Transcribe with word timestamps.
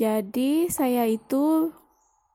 Jadi 0.00 0.72
saya 0.72 1.04
itu 1.04 1.76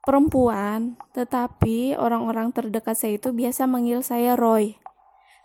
perempuan, 0.05 1.01
tetapi 1.17 1.97
orang-orang 1.97 2.53
terdekat 2.53 2.93
saya 2.93 3.17
itu 3.17 3.33
biasa 3.33 3.65
manggil 3.65 4.05
saya 4.05 4.37
Roy. 4.37 4.77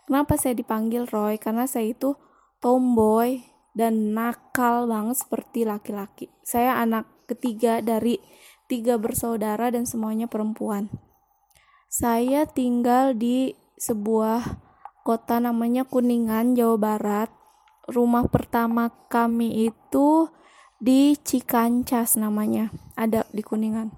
Kenapa 0.05 0.37
saya 0.37 0.53
dipanggil 0.53 1.09
Roy? 1.09 1.41
Karena 1.41 1.65
saya 1.65 1.89
itu 1.89 2.13
tomboy 2.61 3.41
dan 3.73 4.13
nakal 4.13 4.85
banget 4.85 5.17
seperti 5.17 5.65
laki-laki. 5.65 6.29
Saya 6.45 6.77
anak 6.77 7.09
ketiga 7.25 7.81
dari 7.81 8.21
tiga 8.69 9.01
bersaudara 9.01 9.73
dan 9.73 9.89
semuanya 9.89 10.29
perempuan. 10.29 10.93
Saya 11.89 12.45
tinggal 12.45 13.17
di 13.17 13.57
sebuah 13.81 14.61
kota 15.01 15.41
namanya 15.41 15.89
Kuningan, 15.89 16.53
Jawa 16.53 16.77
Barat. 16.77 17.29
Rumah 17.89 18.29
pertama 18.29 18.93
kami 19.09 19.73
itu 19.73 20.29
di 20.81 21.13
Cikancas 21.13 22.17
namanya, 22.17 22.73
ada 22.97 23.29
di 23.29 23.45
Kuningan. 23.45 23.93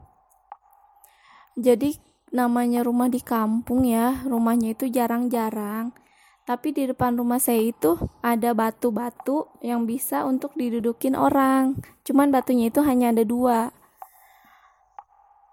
Jadi 1.56 1.96
namanya 2.36 2.84
rumah 2.84 3.08
di 3.08 3.24
kampung 3.24 3.88
ya, 3.88 4.28
rumahnya 4.28 4.76
itu 4.76 4.92
jarang-jarang. 4.92 5.96
Tapi 6.44 6.76
di 6.76 6.92
depan 6.92 7.16
rumah 7.16 7.40
saya 7.40 7.64
itu 7.64 7.96
ada 8.20 8.52
batu-batu 8.52 9.48
yang 9.64 9.88
bisa 9.88 10.28
untuk 10.28 10.52
didudukin 10.60 11.16
orang. 11.16 11.80
Cuman 12.04 12.36
batunya 12.36 12.68
itu 12.68 12.84
hanya 12.84 13.16
ada 13.16 13.24
dua. 13.24 13.72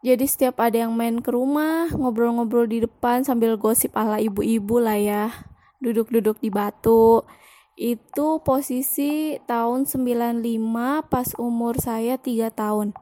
Jadi 0.03 0.27
setiap 0.27 0.59
ada 0.59 0.83
yang 0.83 0.99
main 0.99 1.23
ke 1.23 1.31
rumah, 1.31 1.95
ngobrol-ngobrol 1.95 2.67
di 2.67 2.83
depan 2.83 3.23
sambil 3.23 3.55
gosip 3.55 3.95
ala 3.95 4.19
ibu-ibu 4.19 4.83
lah 4.83 4.99
ya. 4.99 5.31
Duduk-duduk 5.79 6.43
di 6.43 6.51
batu 6.51 7.23
itu 7.81 8.45
posisi 8.45 9.41
tahun 9.49 9.89
95 9.89 10.45
pas 11.09 11.29
umur 11.41 11.81
saya 11.81 12.21
3 12.21 12.53
tahun. 12.53 12.93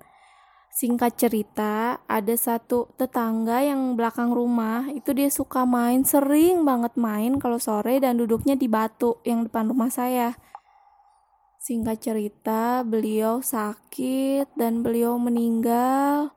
Singkat 0.71 1.19
cerita, 1.19 1.99
ada 2.07 2.35
satu 2.39 2.87
tetangga 2.95 3.59
yang 3.67 3.99
belakang 3.99 4.31
rumah, 4.31 4.87
itu 4.95 5.11
dia 5.11 5.27
suka 5.27 5.67
main, 5.67 6.07
sering 6.07 6.63
banget 6.63 6.95
main 6.95 7.43
kalau 7.43 7.59
sore 7.59 7.99
dan 7.99 8.23
duduknya 8.23 8.55
di 8.55 8.71
batu 8.71 9.19
yang 9.27 9.51
depan 9.51 9.75
rumah 9.75 9.91
saya. 9.91 10.39
Singkat 11.59 11.99
cerita, 11.99 12.87
beliau 12.87 13.43
sakit 13.43 14.55
dan 14.55 14.87
beliau 14.87 15.19
meninggal. 15.19 16.31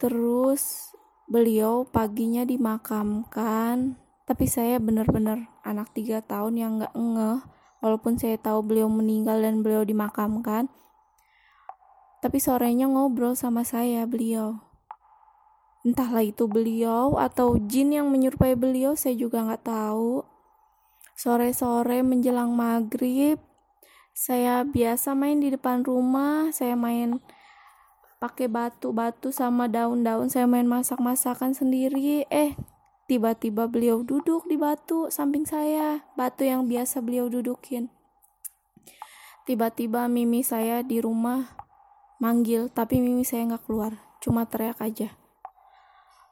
Terus 0.00 0.96
beliau 1.28 1.84
paginya 1.84 2.48
dimakamkan 2.48 4.00
tapi 4.30 4.46
saya 4.46 4.78
benar-benar 4.78 5.49
anak 5.66 5.92
tiga 5.92 6.24
tahun 6.24 6.54
yang 6.56 6.72
nggak 6.80 6.94
ngeh 6.94 7.40
walaupun 7.80 8.20
saya 8.20 8.36
tahu 8.36 8.64
beliau 8.64 8.88
meninggal 8.88 9.40
dan 9.40 9.64
beliau 9.64 9.82
dimakamkan. 9.84 10.68
Tapi 12.20 12.36
sorenya 12.36 12.84
ngobrol 12.84 13.32
sama 13.32 13.64
saya 13.64 14.04
beliau. 14.04 14.60
Entahlah 15.80 16.20
itu 16.20 16.44
beliau 16.44 17.16
atau 17.16 17.56
jin 17.56 17.96
yang 17.96 18.12
menyerupai 18.12 18.52
beliau 18.52 18.92
saya 18.92 19.16
juga 19.16 19.40
nggak 19.40 19.64
tahu. 19.64 20.20
Sore-sore 21.16 22.04
menjelang 22.04 22.52
maghrib 22.52 23.40
saya 24.12 24.68
biasa 24.68 25.16
main 25.16 25.40
di 25.40 25.48
depan 25.48 25.80
rumah 25.80 26.52
saya 26.52 26.76
main 26.76 27.24
pakai 28.20 28.52
batu-batu 28.52 29.32
sama 29.32 29.64
daun-daun 29.64 30.28
saya 30.28 30.44
main 30.44 30.68
masak-masakan 30.68 31.56
sendiri. 31.56 32.28
Eh 32.28 32.52
Tiba-tiba 33.10 33.66
beliau 33.66 34.06
duduk 34.06 34.46
di 34.46 34.54
batu 34.54 35.10
samping 35.10 35.42
saya, 35.42 36.06
batu 36.14 36.46
yang 36.46 36.70
biasa 36.70 37.02
beliau 37.02 37.26
dudukin. 37.26 37.90
Tiba-tiba 39.50 40.06
mimi 40.06 40.46
saya 40.46 40.86
di 40.86 41.02
rumah 41.02 41.58
manggil, 42.22 42.70
tapi 42.70 43.02
mimi 43.02 43.26
saya 43.26 43.50
nggak 43.50 43.66
keluar, 43.66 43.98
cuma 44.22 44.46
teriak 44.46 44.78
aja. 44.78 45.10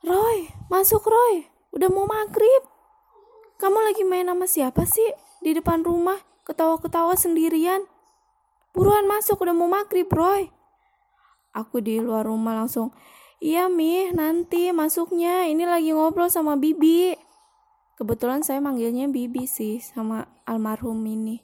Roy, 0.07 0.55
masuk 0.71 1.03
Roy, 1.03 1.51
udah 1.75 1.91
mau 1.91 2.07
maghrib. 2.07 2.63
Kamu 3.59 3.83
lagi 3.83 4.07
main 4.07 4.31
sama 4.31 4.47
siapa 4.47 4.87
sih 4.87 5.11
di 5.43 5.59
depan 5.59 5.83
rumah, 5.83 6.23
ketawa-ketawa 6.47 7.19
sendirian? 7.19 7.91
Buruan 8.71 9.11
masuk, 9.11 9.43
udah 9.43 9.51
mau 9.51 9.67
maghrib 9.67 10.07
Roy. 10.07 10.47
Aku 11.59 11.83
di 11.83 11.99
luar 11.99 12.31
rumah 12.31 12.55
langsung, 12.55 12.95
Iya 13.39 13.71
Mi, 13.71 14.11
nanti 14.11 14.75
masuknya. 14.75 15.47
Ini 15.47 15.63
lagi 15.63 15.95
ngobrol 15.95 16.27
sama 16.27 16.59
Bibi. 16.59 17.15
Kebetulan 17.95 18.43
saya 18.43 18.59
manggilnya 18.59 19.07
Bibi 19.07 19.47
sih 19.47 19.79
sama 19.79 20.27
almarhum 20.43 20.99
ini. 21.07 21.39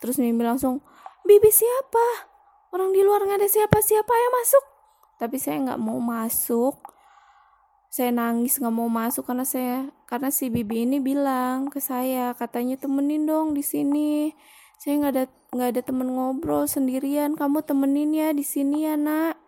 Terus 0.00 0.16
Mimi 0.16 0.40
langsung, 0.40 0.80
Bibi 1.24 1.52
siapa? 1.52 2.28
Orang 2.72 2.96
di 2.96 3.04
luar 3.04 3.24
nggak 3.24 3.40
ada 3.40 3.48
siapa-siapa 3.48 4.12
ya 4.12 4.28
masuk. 4.32 4.64
Tapi 5.20 5.36
saya 5.36 5.60
nggak 5.60 5.80
mau 5.80 6.00
masuk. 6.00 6.80
Saya 7.92 8.14
nangis 8.14 8.56
nggak 8.56 8.72
mau 8.72 8.88
masuk 8.88 9.28
karena 9.28 9.44
saya 9.44 9.92
karena 10.08 10.32
si 10.32 10.48
Bibi 10.48 10.88
ini 10.88 11.02
bilang 11.02 11.68
ke 11.68 11.82
saya 11.82 12.32
katanya 12.32 12.80
temenin 12.80 13.28
dong 13.28 13.52
di 13.52 13.60
sini. 13.60 14.32
Saya 14.80 15.00
nggak 15.04 15.12
ada 15.12 15.24
nggak 15.52 15.68
ada 15.76 15.80
temen 15.84 16.08
ngobrol 16.16 16.64
sendirian. 16.64 17.36
Kamu 17.36 17.60
temenin 17.64 18.16
ya 18.16 18.32
di 18.32 18.44
sini 18.46 18.88
ya 18.88 18.96
nak 19.00 19.39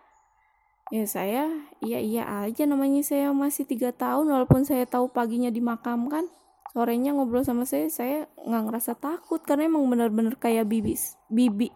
ya 0.93 1.09
saya 1.09 1.49
iya 1.81 1.99
iya 1.99 2.23
aja 2.45 2.69
namanya. 2.69 3.01
Saya 3.01 3.33
masih 3.33 3.65
tiga 3.65 3.97
tahun 3.97 4.29
walaupun 4.29 4.69
saya 4.69 4.85
tahu 4.85 5.09
paginya 5.09 5.49
dimakamkan. 5.49 6.29
Sorenya 6.73 7.17
ngobrol 7.17 7.45
sama 7.45 7.65
saya 7.65 7.89
saya 7.89 8.29
nggak 8.37 8.63
ngerasa 8.69 8.93
takut. 9.01 9.41
Karena 9.41 9.73
emang 9.73 9.89
bener-bener 9.89 10.37
kayak 10.37 10.69
bibis 10.69 11.17
bibi 11.33 11.73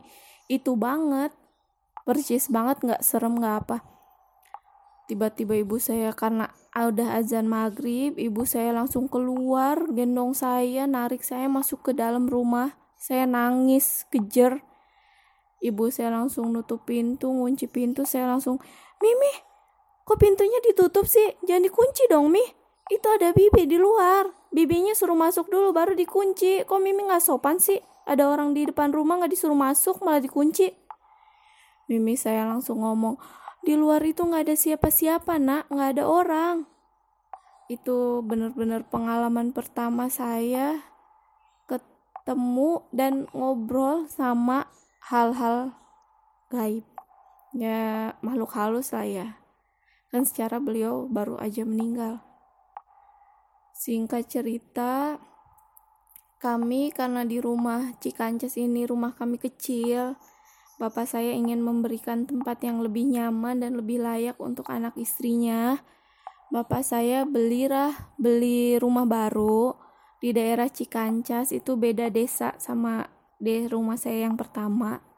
itu 0.52 0.76
banget. 0.76 1.32
Persis 2.04 2.52
banget 2.52 2.84
nggak 2.84 3.02
serem 3.02 3.40
nggak 3.40 3.56
apa. 3.66 3.82
Tiba-tiba 5.06 5.54
ibu 5.54 5.78
saya 5.78 6.10
karena 6.12 6.50
udah 6.74 7.16
azan 7.16 7.46
maghrib 7.46 8.18
ibu 8.18 8.42
saya 8.42 8.74
langsung 8.74 9.06
keluar 9.06 9.86
gendong 9.88 10.34
saya 10.34 10.84
narik 10.84 11.22
saya 11.22 11.48
masuk 11.48 11.90
ke 11.90 11.92
dalam 11.96 12.28
rumah. 12.28 12.74
Saya 13.00 13.24
nangis 13.24 14.04
kejer. 14.12 14.60
Ibu 15.62 15.88
saya 15.88 16.12
langsung 16.12 16.52
nutup 16.52 16.84
pintu 16.84 17.32
ngunci 17.32 17.70
pintu 17.70 18.04
saya 18.04 18.28
langsung 18.28 18.60
Mimi, 19.02 19.32
kok 20.08 20.16
pintunya 20.16 20.58
ditutup 20.64 21.04
sih? 21.04 21.36
Jangan 21.44 21.68
dikunci 21.68 22.08
dong, 22.08 22.32
Mi. 22.32 22.42
Itu 22.86 23.06
ada 23.10 23.34
Bibi 23.34 23.66
di 23.66 23.76
luar. 23.76 24.30
Bibinya 24.54 24.94
suruh 24.96 25.18
masuk 25.18 25.50
dulu 25.52 25.74
baru 25.74 25.92
dikunci. 25.92 26.64
Kok 26.64 26.80
Mimi 26.80 27.04
nggak 27.04 27.20
sopan 27.20 27.60
sih? 27.60 27.76
Ada 28.06 28.30
orang 28.30 28.54
di 28.54 28.64
depan 28.64 28.94
rumah 28.94 29.18
nggak 29.18 29.34
disuruh 29.34 29.58
masuk 29.58 30.00
malah 30.06 30.22
dikunci. 30.22 30.70
Mimi 31.90 32.14
saya 32.18 32.46
langsung 32.46 32.82
ngomong, 32.82 33.18
di 33.62 33.74
luar 33.74 34.02
itu 34.02 34.22
nggak 34.22 34.46
ada 34.46 34.56
siapa-siapa 34.58 35.38
nak, 35.38 35.70
nggak 35.70 35.98
ada 35.98 36.04
orang. 36.06 36.56
Itu 37.66 38.22
benar-benar 38.22 38.86
pengalaman 38.86 39.50
pertama 39.50 40.06
saya 40.06 40.82
ketemu 41.66 42.86
dan 42.90 43.26
ngobrol 43.34 44.06
sama 44.10 44.70
hal-hal 45.10 45.74
gaib 46.50 46.95
ya 47.56 48.12
makhluk 48.20 48.52
halus 48.52 48.92
lah 48.92 49.08
ya. 49.08 49.28
Kan 50.12 50.28
secara 50.28 50.60
beliau 50.60 51.08
baru 51.08 51.40
aja 51.40 51.64
meninggal. 51.64 52.20
Singkat 53.72 54.28
cerita 54.28 55.16
kami 56.36 56.92
karena 56.92 57.24
di 57.24 57.40
rumah 57.40 57.96
Cikancas 57.96 58.60
ini 58.60 58.84
rumah 58.84 59.16
kami 59.16 59.40
kecil 59.40 60.20
bapak 60.76 61.08
saya 61.08 61.32
ingin 61.32 61.64
memberikan 61.64 62.28
tempat 62.28 62.60
yang 62.60 62.84
lebih 62.84 63.08
nyaman 63.08 63.64
dan 63.64 63.80
lebih 63.80 64.00
layak 64.00 64.36
untuk 64.36 64.68
anak 64.68 64.92
istrinya. 65.00 65.80
Bapak 66.52 66.86
saya 66.86 67.26
belilah 67.26 68.14
beli 68.20 68.78
rumah 68.78 69.08
baru 69.08 69.74
di 70.20 70.30
daerah 70.36 70.70
Cikancas. 70.70 71.50
Itu 71.50 71.74
beda 71.80 72.12
desa 72.12 72.54
sama 72.60 73.08
di 73.40 73.66
rumah 73.66 73.98
saya 73.98 74.28
yang 74.28 74.36
pertama 74.38 75.15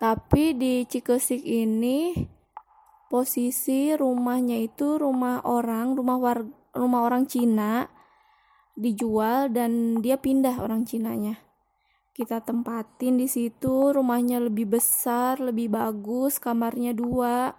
tapi 0.00 0.56
di 0.56 0.88
Cikesik 0.88 1.44
ini 1.44 2.16
posisi 3.12 3.92
rumahnya 3.92 4.56
itu 4.56 4.96
rumah 4.96 5.44
orang, 5.44 5.92
rumah 5.92 6.16
war, 6.16 6.40
rumah 6.72 7.04
orang 7.04 7.28
Cina 7.28 7.84
dijual 8.72 9.52
dan 9.52 10.00
dia 10.00 10.16
pindah 10.16 10.56
orang 10.56 10.88
Cinanya. 10.88 11.36
Kita 12.16 12.40
tempatin 12.40 13.20
di 13.20 13.28
situ, 13.28 13.92
rumahnya 13.92 14.40
lebih 14.40 14.72
besar, 14.80 15.36
lebih 15.36 15.68
bagus, 15.68 16.40
kamarnya 16.40 16.96
dua. 16.96 17.52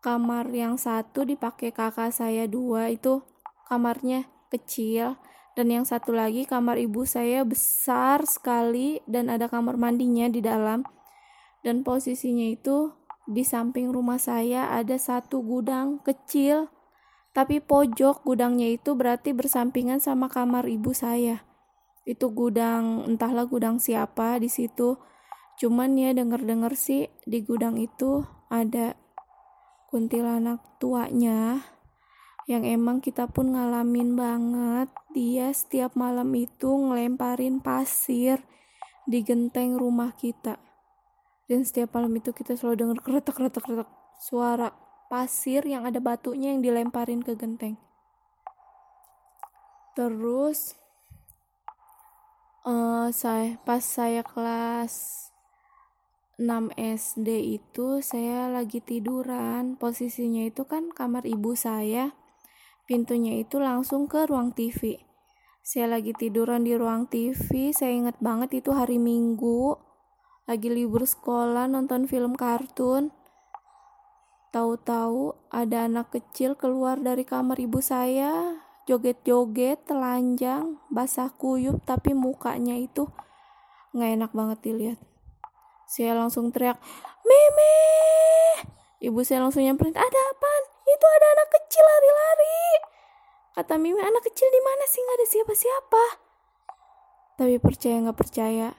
Kamar 0.00 0.48
yang 0.48 0.80
satu 0.80 1.28
dipakai 1.28 1.76
kakak 1.76 2.16
saya 2.16 2.48
dua 2.48 2.88
itu 2.88 3.20
kamarnya 3.68 4.24
kecil 4.48 5.20
dan 5.52 5.68
yang 5.68 5.84
satu 5.84 6.16
lagi 6.16 6.48
kamar 6.48 6.80
ibu 6.80 7.04
saya 7.04 7.44
besar 7.44 8.24
sekali 8.24 9.04
dan 9.04 9.28
ada 9.28 9.44
kamar 9.44 9.76
mandinya 9.76 10.24
di 10.32 10.40
dalam 10.40 10.80
dan 11.60 11.84
posisinya 11.84 12.48
itu 12.48 12.96
di 13.30 13.44
samping 13.44 13.92
rumah 13.92 14.18
saya 14.18 14.72
ada 14.72 14.96
satu 14.96 15.44
gudang 15.44 16.00
kecil. 16.02 16.72
Tapi 17.30 17.62
pojok 17.62 18.26
gudangnya 18.26 18.74
itu 18.74 18.98
berarti 18.98 19.30
bersampingan 19.30 20.02
sama 20.02 20.26
kamar 20.26 20.66
ibu 20.66 20.90
saya. 20.90 21.46
Itu 22.02 22.34
gudang 22.34 23.06
entahlah 23.06 23.46
gudang 23.46 23.78
siapa 23.78 24.42
di 24.42 24.50
situ. 24.50 24.98
Cuman 25.62 25.94
ya 25.94 26.10
denger-denger 26.10 26.74
sih 26.74 27.06
di 27.22 27.46
gudang 27.46 27.78
itu 27.78 28.26
ada 28.50 28.98
kuntilanak 29.94 30.58
tuanya 30.82 31.62
yang 32.50 32.66
emang 32.66 32.98
kita 32.98 33.30
pun 33.30 33.54
ngalamin 33.54 34.18
banget. 34.18 34.90
Dia 35.14 35.54
setiap 35.54 35.94
malam 35.94 36.34
itu 36.34 36.66
ngelemparin 36.66 37.62
pasir 37.62 38.42
di 39.06 39.22
genteng 39.22 39.78
rumah 39.78 40.18
kita 40.18 40.69
dan 41.50 41.66
setiap 41.66 41.98
malam 41.98 42.14
itu 42.14 42.30
kita 42.30 42.54
selalu 42.54 42.78
dengar 42.78 42.98
kretek 43.02 43.34
kretek 43.34 43.62
kretek 43.66 43.90
suara 44.22 44.70
pasir 45.10 45.66
yang 45.66 45.82
ada 45.82 45.98
batunya 45.98 46.54
yang 46.54 46.62
dilemparin 46.62 47.26
ke 47.26 47.34
genteng. 47.34 47.74
Terus 49.98 50.78
uh, 52.62 53.10
saya 53.10 53.58
pas 53.66 53.82
saya 53.82 54.22
kelas 54.22 55.26
6 56.38 56.46
SD 56.78 57.58
itu 57.58 57.98
saya 57.98 58.46
lagi 58.46 58.78
tiduran. 58.78 59.74
Posisinya 59.74 60.46
itu 60.46 60.62
kan 60.70 60.94
kamar 60.94 61.26
ibu 61.26 61.58
saya. 61.58 62.14
Pintunya 62.86 63.42
itu 63.42 63.58
langsung 63.58 64.06
ke 64.06 64.30
ruang 64.30 64.54
TV 64.54 65.02
saya 65.60 65.92
lagi 65.92 66.16
tiduran 66.16 66.64
di 66.64 66.72
ruang 66.72 67.04
TV 67.06 67.70
saya 67.70 67.92
inget 67.92 68.16
banget 68.18 68.64
itu 68.64 68.72
hari 68.72 68.96
minggu 68.96 69.89
lagi 70.50 70.66
libur 70.66 71.06
sekolah 71.06 71.70
nonton 71.70 72.10
film 72.10 72.34
kartun 72.34 73.14
tahu-tahu 74.50 75.38
ada 75.54 75.86
anak 75.86 76.10
kecil 76.10 76.58
keluar 76.58 76.98
dari 76.98 77.22
kamar 77.22 77.54
ibu 77.62 77.78
saya 77.78 78.58
joget-joget 78.90 79.86
telanjang 79.86 80.82
basah 80.90 81.30
kuyup 81.30 81.78
tapi 81.86 82.18
mukanya 82.18 82.74
itu 82.74 83.06
nggak 83.94 84.10
enak 84.18 84.30
banget 84.34 84.58
dilihat 84.66 84.98
saya 85.90 86.14
langsung 86.14 86.54
teriak, 86.54 86.78
Mimi! 87.26 87.82
Ibu 89.02 89.26
saya 89.26 89.42
langsung 89.42 89.66
nyamperin, 89.66 89.90
ada 89.90 90.20
apa? 90.30 90.52
Itu 90.86 91.02
ada 91.02 91.26
anak 91.34 91.48
kecil 91.50 91.82
lari-lari. 91.82 92.62
Kata 93.58 93.74
Mimi, 93.74 93.98
anak 93.98 94.22
kecil 94.22 94.46
di 94.54 94.62
mana 94.62 94.86
sih? 94.86 95.02
Gak 95.02 95.18
ada 95.18 95.26
siapa-siapa. 95.26 96.04
Tapi 97.42 97.58
percaya 97.58 98.06
nggak 98.06 98.18
percaya, 98.22 98.70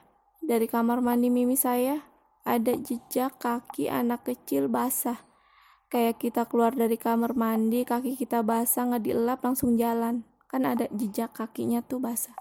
dari 0.42 0.66
kamar 0.66 0.98
mandi 0.98 1.30
Mimi 1.30 1.54
saya 1.54 2.02
ada 2.42 2.74
jejak 2.74 3.38
kaki 3.38 3.86
anak 3.86 4.26
kecil 4.26 4.66
basah. 4.66 5.22
Kayak 5.86 6.18
kita 6.18 6.50
keluar 6.50 6.74
dari 6.74 6.98
kamar 6.98 7.38
mandi, 7.38 7.86
kaki 7.86 8.18
kita 8.18 8.42
basah, 8.42 8.90
nggak 8.90 9.02
dielap 9.06 9.38
langsung 9.44 9.78
jalan. 9.78 10.26
Kan 10.50 10.66
ada 10.66 10.90
jejak 10.90 11.30
kakinya 11.36 11.84
tuh 11.84 12.02
basah. 12.02 12.34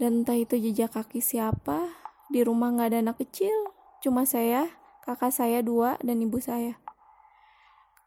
Dan 0.00 0.22
entah 0.22 0.38
itu 0.38 0.56
jejak 0.56 0.94
kaki 0.94 1.18
siapa, 1.20 1.90
di 2.30 2.40
rumah 2.46 2.72
nggak 2.72 2.88
ada 2.94 2.98
anak 3.02 3.16
kecil, 3.20 3.52
cuma 4.00 4.22
saya, 4.22 4.70
kakak 5.02 5.34
saya 5.34 5.60
dua, 5.60 5.98
dan 6.00 6.22
ibu 6.22 6.38
saya. 6.38 6.78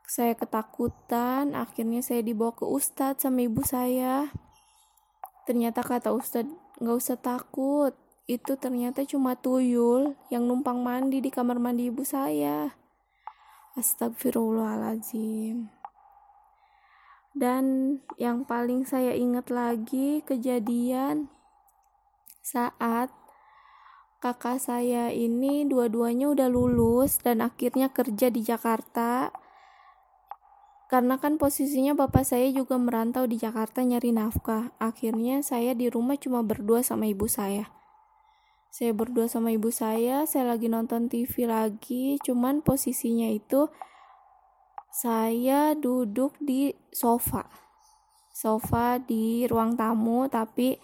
Saya 0.07 0.33
ketakutan, 0.33 1.51
akhirnya 1.53 1.99
saya 1.99 2.23
dibawa 2.23 2.55
ke 2.55 2.63
ustadz 2.63 3.27
sama 3.27 3.43
ibu 3.43 3.61
saya. 3.67 4.31
Ternyata 5.43 5.83
kata 5.83 6.15
ustadz, 6.15 6.51
nggak 6.79 6.95
usah 6.95 7.19
takut, 7.19 7.91
itu 8.29 8.53
ternyata 8.57 9.01
cuma 9.07 9.33
tuyul 9.33 10.13
yang 10.29 10.45
numpang 10.45 10.81
mandi 10.85 11.21
di 11.21 11.33
kamar 11.33 11.57
mandi 11.57 11.89
ibu 11.89 12.05
saya. 12.05 12.77
Astagfirullahaladzim. 13.73 15.71
Dan 17.31 17.97
yang 18.19 18.43
paling 18.43 18.83
saya 18.83 19.15
ingat 19.15 19.47
lagi 19.47 20.19
kejadian 20.27 21.31
saat 22.43 23.07
kakak 24.21 24.61
saya 24.61 25.09
ini 25.09 25.65
dua-duanya 25.65 26.29
udah 26.29 26.45
lulus 26.51 27.17
dan 27.23 27.41
akhirnya 27.41 27.89
kerja 27.89 28.29
di 28.29 28.45
Jakarta 28.45 29.33
karena 30.91 31.15
kan 31.17 31.39
posisinya 31.39 31.95
bapak 31.95 32.27
saya 32.27 32.51
juga 32.51 32.75
merantau 32.75 33.23
di 33.23 33.39
Jakarta 33.39 33.81
nyari 33.81 34.11
nafkah 34.11 34.75
akhirnya 34.77 35.39
saya 35.39 35.71
di 35.71 35.87
rumah 35.87 36.19
cuma 36.19 36.43
berdua 36.43 36.83
sama 36.83 37.07
ibu 37.07 37.25
saya 37.25 37.71
saya 38.71 38.95
berdua 38.95 39.27
sama 39.27 39.51
ibu 39.51 39.67
saya 39.67 40.23
saya 40.23 40.55
lagi 40.55 40.71
nonton 40.71 41.11
TV 41.11 41.43
lagi 41.43 42.15
cuman 42.23 42.63
posisinya 42.63 43.27
itu 43.27 43.67
saya 44.89 45.75
duduk 45.75 46.39
di 46.39 46.71
sofa 46.95 47.51
sofa 48.31 48.97
di 48.97 49.43
ruang 49.45 49.75
tamu 49.75 50.31
tapi 50.31 50.79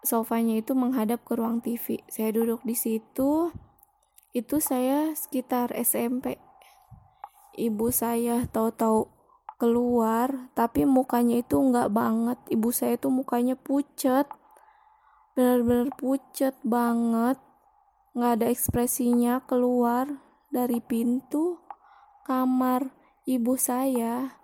sofanya 0.00 0.56
itu 0.60 0.72
menghadap 0.72 1.20
ke 1.24 1.32
ruang 1.36 1.60
TV. 1.60 2.00
Saya 2.08 2.32
duduk 2.32 2.64
di 2.64 2.76
situ. 2.76 3.52
Itu 4.32 4.62
saya 4.62 5.12
sekitar 5.12 5.74
SMP. 5.76 6.38
Ibu 7.58 7.90
saya 7.90 8.46
tahu-tahu 8.48 9.10
keluar, 9.60 10.48
tapi 10.56 10.88
mukanya 10.88 11.42
itu 11.42 11.60
enggak 11.60 11.92
banget. 11.92 12.38
Ibu 12.48 12.68
saya 12.72 12.96
itu 12.96 13.12
mukanya 13.12 13.58
pucat. 13.58 14.30
Benar-benar 15.34 15.94
pucat 15.94 16.54
banget. 16.66 17.38
Nggak 18.16 18.32
ada 18.38 18.46
ekspresinya 18.50 19.42
keluar 19.46 20.10
dari 20.50 20.82
pintu 20.82 21.62
kamar 22.26 22.90
ibu 23.26 23.54
saya 23.54 24.40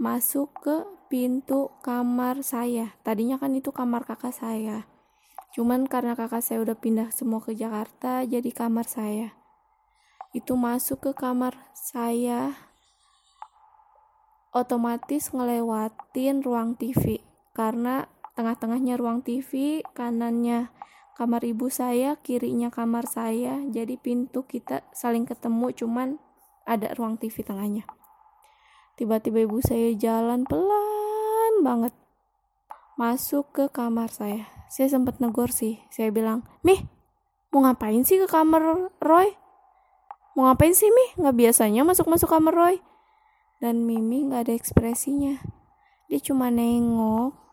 masuk 0.00 0.48
ke 0.64 0.76
pintu 1.10 1.74
kamar 1.82 2.40
saya. 2.46 2.94
Tadinya 3.02 3.36
kan 3.36 3.52
itu 3.52 3.74
kamar 3.74 4.06
kakak 4.06 4.32
saya. 4.32 4.86
Cuman 5.50 5.90
karena 5.90 6.14
kakak 6.14 6.40
saya 6.40 6.62
udah 6.62 6.78
pindah 6.78 7.10
semua 7.10 7.42
ke 7.42 7.52
Jakarta, 7.58 8.22
jadi 8.22 8.48
kamar 8.54 8.86
saya. 8.86 9.34
Itu 10.30 10.54
masuk 10.54 11.10
ke 11.10 11.12
kamar 11.18 11.58
saya, 11.74 12.54
otomatis 14.54 15.34
ngelewatin 15.34 16.46
ruang 16.46 16.78
TV. 16.78 17.18
Karena 17.50 18.06
tengah-tengahnya 18.34 18.98
ruang 19.00 19.22
TV, 19.24 19.82
kanannya 19.94 20.70
kamar 21.18 21.44
ibu 21.44 21.68
saya, 21.68 22.16
kirinya 22.20 22.72
kamar 22.72 23.04
saya. 23.04 23.60
Jadi 23.68 24.00
pintu 24.00 24.48
kita 24.48 24.86
saling 24.96 25.28
ketemu, 25.28 25.72
cuman 25.76 26.08
ada 26.64 26.94
ruang 26.96 27.18
TV 27.18 27.42
tengahnya. 27.42 27.84
Tiba-tiba 29.00 29.48
ibu 29.48 29.58
saya 29.64 29.96
jalan 29.96 30.44
pelan 30.44 31.64
banget 31.64 31.96
masuk 33.00 33.48
ke 33.56 33.64
kamar 33.72 34.12
saya. 34.12 34.44
Saya 34.68 34.92
sempat 34.92 35.24
negor 35.24 35.48
sih. 35.48 35.80
Saya 35.88 36.12
bilang 36.12 36.44
mih 36.60 36.84
mau 37.48 37.64
ngapain 37.64 38.04
sih 38.04 38.20
ke 38.20 38.28
kamar 38.28 38.60
Roy? 39.00 39.32
Mau 40.36 40.44
ngapain 40.46 40.76
sih 40.76 40.92
mih? 40.92 41.16
Nggak 41.16 41.36
biasanya 41.36 41.82
masuk 41.82 42.12
masuk 42.12 42.28
kamar 42.28 42.52
Roy. 42.52 42.76
Dan 43.56 43.88
Mimi 43.88 44.28
nggak 44.28 44.46
ada 44.46 44.54
ekspresinya. 44.54 45.40
Dia 46.12 46.20
cuma 46.20 46.52
nengok 46.52 47.49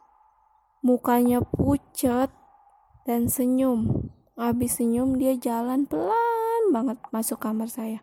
mukanya 0.87 1.43
pucat 1.43 2.31
dan 3.03 3.27
senyum. 3.27 4.07
Habis 4.39 4.79
senyum 4.79 5.19
dia 5.19 5.35
jalan 5.35 5.83
pelan 5.83 6.71
banget 6.71 6.95
masuk 7.11 7.43
kamar 7.43 7.67
saya. 7.67 7.99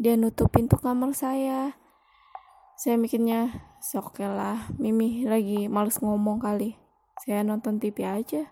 Dia 0.00 0.16
nutup 0.16 0.48
pintu 0.48 0.80
kamar 0.80 1.12
saya. 1.12 1.76
Saya 2.80 2.96
mikirnya 2.96 3.52
oke 3.94 4.24
lah 4.24 4.72
Mimi 4.80 5.28
lagi 5.28 5.68
males 5.68 6.00
ngomong 6.00 6.40
kali. 6.40 6.80
Saya 7.20 7.44
nonton 7.44 7.76
TV 7.76 8.08
aja. 8.08 8.48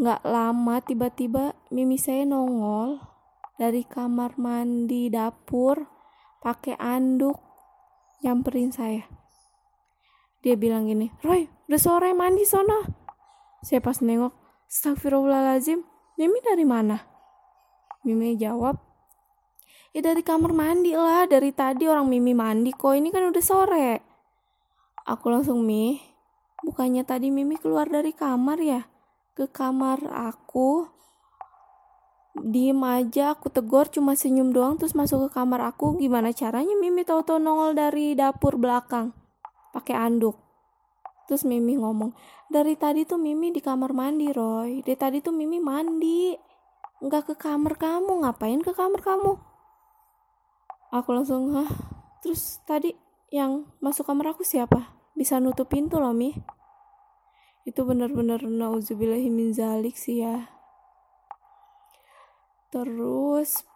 Nggak 0.00 0.24
lama 0.24 0.80
tiba-tiba 0.80 1.52
mimi 1.68 2.00
saya 2.00 2.24
nongol 2.24 3.04
dari 3.60 3.84
kamar 3.84 4.40
mandi 4.40 5.12
dapur 5.12 5.84
pakai 6.40 6.80
anduk 6.80 7.36
nyamperin 8.24 8.72
saya. 8.72 9.04
Dia 10.40 10.56
bilang 10.56 10.88
gini 10.88 11.12
Roy 11.20 11.59
udah 11.70 11.78
sore 11.78 12.10
mandi 12.10 12.42
sono 12.42 13.00
saya 13.62 13.84
pas 13.84 14.00
nengok 14.00 14.32
Astagfirullahaladzim 14.70 15.84
Mimi 16.16 16.38
dari 16.40 16.62
mana? 16.64 16.96
Mimi 18.06 18.38
jawab 18.38 18.78
Ya 19.90 20.00
dari 20.00 20.22
kamar 20.22 20.54
mandi 20.54 20.96
lah 20.96 21.26
Dari 21.26 21.52
tadi 21.52 21.90
orang 21.90 22.08
Mimi 22.08 22.32
mandi 22.32 22.72
kok 22.72 22.96
Ini 22.96 23.10
kan 23.12 23.28
udah 23.28 23.44
sore 23.44 23.90
Aku 25.10 25.28
langsung 25.28 25.66
Mi 25.66 25.98
Bukannya 26.62 27.04
tadi 27.04 27.28
Mimi 27.28 27.58
keluar 27.60 27.90
dari 27.90 28.14
kamar 28.14 28.62
ya? 28.62 28.84
Ke 29.32 29.48
kamar 29.48 30.04
aku. 30.12 30.84
Diem 32.36 32.76
aja, 32.84 33.32
aku 33.32 33.48
tegur 33.48 33.88
cuma 33.88 34.12
senyum 34.12 34.52
doang 34.52 34.76
terus 34.76 34.92
masuk 34.92 35.24
ke 35.24 35.40
kamar 35.40 35.64
aku. 35.72 35.96
Gimana 35.96 36.36
caranya 36.36 36.76
Mimi 36.76 37.00
tahu-tahu 37.08 37.40
nongol 37.40 37.72
dari 37.72 38.12
dapur 38.12 38.60
belakang? 38.60 39.16
Pakai 39.72 39.96
anduk. 39.96 40.49
Terus 41.30 41.46
Mimi 41.46 41.78
ngomong, 41.78 42.10
dari 42.50 42.74
tadi 42.74 43.06
tuh 43.06 43.22
Mimi 43.22 43.54
di 43.54 43.62
kamar 43.62 43.94
mandi, 43.94 44.34
Roy. 44.34 44.82
Dari 44.82 44.98
tadi 44.98 45.22
tuh 45.22 45.30
Mimi 45.30 45.62
mandi. 45.62 46.34
Nggak 46.98 47.30
ke 47.30 47.34
kamar 47.38 47.78
kamu, 47.78 48.26
ngapain 48.26 48.58
ke 48.66 48.74
kamar 48.74 48.98
kamu? 48.98 49.38
Aku 50.90 51.14
langsung, 51.14 51.54
hah? 51.54 51.70
Terus 52.18 52.58
tadi 52.66 52.90
yang 53.30 53.70
masuk 53.78 54.10
kamar 54.10 54.34
aku 54.34 54.42
siapa? 54.42 55.00
bisa 55.20 55.36
nutup 55.36 55.68
pintu 55.68 56.00
loh 56.00 56.16
mi 56.16 56.32
itu 57.68 57.84
bener-bener 57.84 58.40
nauzubillahimin 58.40 59.52
zalik 59.52 59.92
sih 59.92 60.24
ya 60.24 60.48
terus 62.72 63.68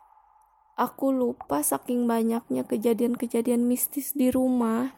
aku 0.81 1.13
lupa 1.13 1.61
saking 1.61 2.09
banyaknya 2.09 2.65
kejadian-kejadian 2.65 3.67
mistis 3.67 4.17
di 4.17 4.33
rumah 4.33 4.97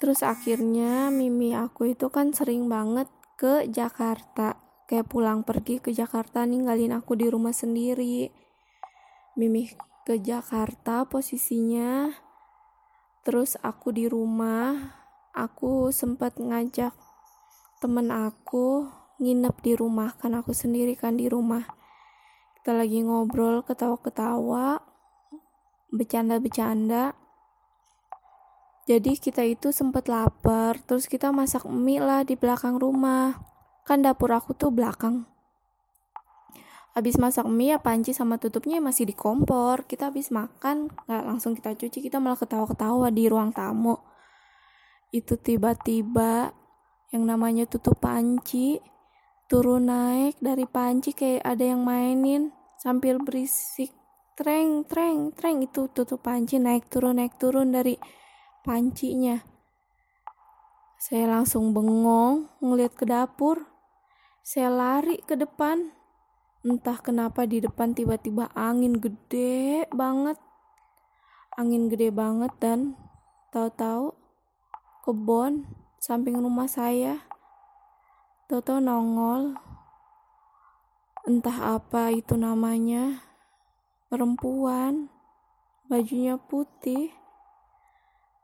terus 0.00 0.24
akhirnya 0.24 1.12
mimi 1.12 1.52
aku 1.52 1.92
itu 1.92 2.08
kan 2.08 2.32
sering 2.32 2.66
banget 2.72 3.06
ke 3.36 3.68
Jakarta. 3.68 4.56
Kayak 4.88 5.06
pulang 5.06 5.46
pergi 5.46 5.78
ke 5.78 5.94
Jakarta 5.94 6.42
ninggalin 6.42 6.96
aku 6.96 7.14
di 7.14 7.30
rumah 7.30 7.54
sendiri. 7.54 8.32
Mimi 9.38 9.70
ke 10.08 10.18
Jakarta 10.18 11.06
posisinya. 11.06 12.10
Terus 13.22 13.54
aku 13.60 13.94
di 13.94 14.08
rumah 14.10 14.96
aku 15.36 15.94
sempat 15.94 16.40
ngajak 16.40 16.90
temen 17.78 18.10
aku 18.10 18.88
nginep 19.20 19.56
di 19.60 19.72
rumah 19.76 20.16
kan 20.16 20.32
aku 20.36 20.56
sendiri 20.56 20.96
kan 20.96 21.20
di 21.20 21.28
rumah. 21.28 21.64
Kita 22.60 22.76
lagi 22.76 23.04
ngobrol 23.04 23.64
ketawa-ketawa 23.64 24.80
bercanda-bercanda 25.92 27.16
jadi 28.90 29.14
kita 29.14 29.46
itu 29.46 29.70
sempat 29.70 30.10
lapar 30.10 30.82
terus 30.82 31.06
kita 31.06 31.30
masak 31.30 31.62
mie 31.70 32.02
lah 32.02 32.26
di 32.26 32.34
belakang 32.34 32.74
rumah. 32.74 33.38
Kan 33.86 34.02
dapur 34.02 34.34
aku 34.34 34.50
tuh 34.50 34.74
belakang. 34.74 35.30
Habis 36.98 37.14
masak 37.22 37.46
mie 37.46 37.70
ya 37.70 37.78
panci 37.78 38.10
sama 38.10 38.42
tutupnya 38.42 38.82
masih 38.82 39.06
di 39.06 39.14
kompor. 39.14 39.86
Kita 39.86 40.10
habis 40.10 40.34
makan 40.34 40.90
nggak 41.06 41.22
langsung 41.22 41.54
kita 41.54 41.78
cuci 41.78 42.02
kita 42.02 42.18
malah 42.18 42.34
ketawa-ketawa 42.34 43.14
di 43.14 43.30
ruang 43.30 43.54
tamu. 43.54 43.94
Itu 45.14 45.38
tiba-tiba 45.38 46.50
yang 47.14 47.30
namanya 47.30 47.70
tutup 47.70 48.02
panci 48.02 48.82
turun 49.46 49.86
naik 49.86 50.42
dari 50.42 50.66
panci 50.66 51.14
kayak 51.14 51.46
ada 51.46 51.62
yang 51.62 51.86
mainin 51.86 52.50
sambil 52.82 53.22
berisik. 53.22 53.94
Treng 54.34 54.82
treng 54.82 55.30
treng 55.30 55.62
itu 55.62 55.86
tutup 55.94 56.26
panci 56.26 56.58
naik 56.58 56.90
turun 56.90 57.22
naik 57.22 57.38
turun 57.38 57.70
dari 57.70 57.94
pancinya 58.64 59.40
saya 61.00 61.28
langsung 61.28 61.72
bengong 61.72 62.48
ngeliat 62.60 62.92
ke 62.92 63.08
dapur 63.08 63.64
saya 64.44 64.68
lari 64.68 65.20
ke 65.24 65.36
depan 65.36 65.92
entah 66.64 67.00
kenapa 67.00 67.48
di 67.48 67.60
depan 67.60 67.96
tiba-tiba 67.96 68.52
angin 68.52 69.00
gede 69.00 69.88
banget 69.92 70.36
angin 71.56 71.92
gede 71.92 72.12
banget 72.12 72.52
dan 72.60 72.96
tahu-tahu 73.52 74.16
kebon 75.04 75.66
samping 76.00 76.40
rumah 76.40 76.64
saya. 76.64 77.20
Toto 78.48 78.80
nongol. 78.80 79.52
Entah 81.28 81.76
apa 81.76 82.08
itu 82.08 82.40
namanya. 82.40 83.20
Perempuan. 84.08 85.12
Bajunya 85.92 86.40
putih. 86.40 87.19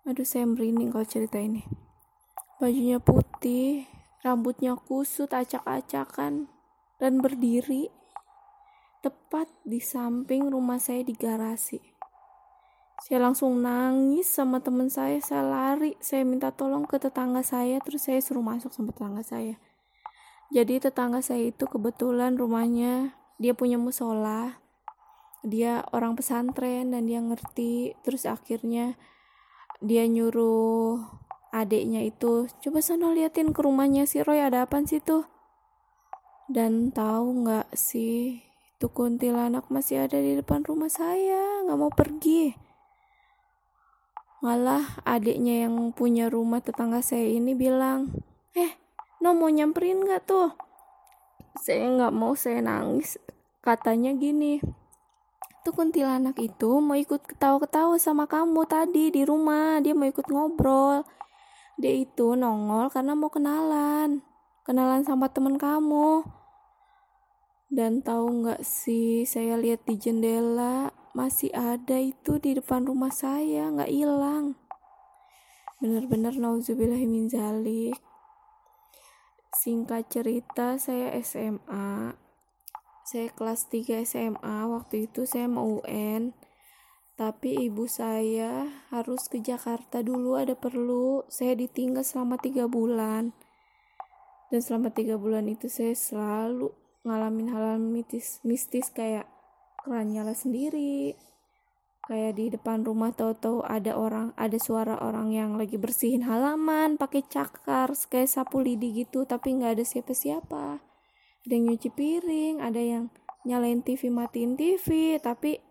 Aduh 0.07 0.23
saya 0.23 0.47
merinding 0.47 0.95
kalau 0.95 1.03
cerita 1.03 1.43
ini. 1.43 1.67
Bajunya 2.63 3.03
putih, 3.03 3.91
rambutnya 4.23 4.79
kusut 4.79 5.35
acak-acakan 5.35 6.47
dan 7.03 7.13
berdiri 7.19 7.91
tepat 9.03 9.51
di 9.67 9.83
samping 9.83 10.47
rumah 10.47 10.79
saya 10.79 11.03
di 11.03 11.11
garasi. 11.11 11.83
Saya 13.03 13.19
langsung 13.27 13.59
nangis 13.59 14.31
sama 14.31 14.63
teman 14.63 14.87
saya, 14.87 15.19
saya 15.19 15.43
lari, 15.43 15.99
saya 15.99 16.23
minta 16.23 16.55
tolong 16.55 16.87
ke 16.87 17.03
tetangga 17.03 17.43
saya, 17.43 17.83
terus 17.83 18.07
saya 18.07 18.23
suruh 18.23 18.47
masuk 18.47 18.71
sama 18.71 18.95
tetangga 18.95 19.27
saya. 19.27 19.59
Jadi 20.55 20.87
tetangga 20.87 21.19
saya 21.19 21.51
itu 21.51 21.67
kebetulan 21.67 22.39
rumahnya 22.39 23.19
dia 23.43 23.59
punya 23.59 23.75
musola, 23.75 24.63
dia 25.43 25.83
orang 25.91 26.15
pesantren 26.15 26.95
dan 26.95 27.11
dia 27.11 27.19
ngerti, 27.19 27.99
terus 28.07 28.23
akhirnya 28.23 28.95
dia 29.85 30.09
nyuruh 30.09 31.01
adiknya 31.53 32.05
itu 32.05 32.49
coba 32.63 32.79
sana 32.81 33.13
liatin 33.13 33.57
ke 33.57 33.61
rumahnya 33.61 34.05
si 34.09 34.21
Roy 34.21 34.41
ada 34.41 34.65
apa 34.69 34.81
sih 34.85 35.01
tuh 35.01 35.25
dan 36.53 36.95
tahu 36.95 37.45
nggak 37.45 37.75
sih 37.75 38.41
itu 38.77 38.87
kuntilanak 38.93 39.67
masih 39.73 40.05
ada 40.05 40.21
di 40.21 40.37
depan 40.37 40.63
rumah 40.63 40.93
saya 40.93 41.65
nggak 41.65 41.79
mau 41.81 41.93
pergi 41.93 42.67
Malah 44.45 45.01
adiknya 45.09 45.65
yang 45.65 45.97
punya 45.97 46.29
rumah 46.29 46.61
tetangga 46.61 47.01
saya 47.01 47.25
ini 47.25 47.57
bilang, 47.57 48.13
eh, 48.53 48.77
no 49.25 49.33
mau 49.33 49.49
nyamperin 49.49 50.05
gak 50.05 50.29
tuh? 50.29 50.53
Saya 51.57 51.89
nggak 51.89 52.13
mau, 52.13 52.37
saya 52.37 52.61
nangis. 52.61 53.17
Katanya 53.65 54.13
gini, 54.13 54.61
tuh 55.67 55.75
kuntilanak 55.75 56.39
itu 56.39 56.79
mau 56.79 56.95
ikut 56.95 57.27
ketawa-ketawa 57.27 57.99
sama 57.99 58.31
kamu 58.31 58.63
tadi 58.71 59.11
di 59.11 59.27
rumah. 59.27 59.83
Dia 59.83 59.99
mau 59.99 60.07
ikut 60.07 60.31
ngobrol. 60.31 61.03
Dia 61.83 61.91
itu 61.91 62.39
nongol 62.39 62.87
karena 62.95 63.19
mau 63.19 63.27
kenalan. 63.27 64.23
Kenalan 64.63 65.03
sama 65.03 65.27
temen 65.35 65.59
kamu. 65.59 66.23
Dan 67.67 67.99
tahu 68.07 68.47
nggak 68.47 68.63
sih, 68.63 69.27
saya 69.27 69.59
lihat 69.59 69.83
di 69.83 69.99
jendela 69.99 70.95
masih 71.17 71.49
ada 71.57 71.97
itu 71.97 72.37
di 72.37 72.53
depan 72.53 72.85
rumah 72.85 73.09
saya 73.09 73.73
nggak 73.73 73.89
hilang 73.89 74.53
bener-bener 75.81 76.37
nauzubillahimin 76.37 77.33
zalik 77.33 77.97
singkat 79.57 80.05
cerita 80.13 80.77
saya 80.77 81.17
SMA 81.25 82.13
saya 83.07 83.31
kelas 83.31 83.71
3 83.71 84.03
SMA 84.03 84.59
waktu 84.67 85.07
itu 85.07 85.23
saya 85.31 85.47
mau 85.47 85.79
UN 85.79 86.35
tapi 87.17 87.57
ibu 87.73 87.89
saya 87.89 88.69
harus 88.93 89.33
ke 89.33 89.41
Jakarta 89.41 90.05
dulu 90.05 90.37
ada 90.37 90.53
perlu. 90.53 91.25
Saya 91.33 91.57
ditinggal 91.57 92.05
selama 92.05 92.37
tiga 92.37 92.69
bulan. 92.69 93.33
Dan 94.53 94.61
selama 94.61 94.93
tiga 94.93 95.17
bulan 95.17 95.49
itu 95.49 95.73
saya 95.73 95.97
selalu 95.97 96.77
ngalamin 97.09 97.49
hal-hal 97.49 97.81
mistis 97.81 98.45
mistis 98.45 98.93
kayak 98.93 99.25
keran 99.81 100.13
nyala 100.13 100.37
sendiri. 100.37 101.17
Kayak 102.05 102.33
di 102.37 102.53
depan 102.53 102.85
rumah 102.85 103.17
tahu-tahu 103.17 103.65
ada 103.65 103.97
orang 103.97 104.37
ada 104.37 104.61
suara 104.61 105.01
orang 105.01 105.33
yang 105.33 105.57
lagi 105.57 105.81
bersihin 105.81 106.29
halaman 106.29 107.01
pakai 107.01 107.25
cakar 107.25 107.97
kayak 108.13 108.29
sapu 108.29 108.61
lidi 108.63 108.93
gitu 108.93 109.27
tapi 109.27 109.59
nggak 109.59 109.81
ada 109.81 109.83
siapa-siapa 109.89 110.86
ada 111.47 111.53
yang 111.55 111.65
nyuci 111.71 111.91
piring 111.95 112.57
ada 112.59 112.83
yang 112.83 113.05
nyalain 113.47 113.81
TV 113.87 114.11
matiin 114.11 114.59
TV 114.59 115.17
tapi 115.23 115.63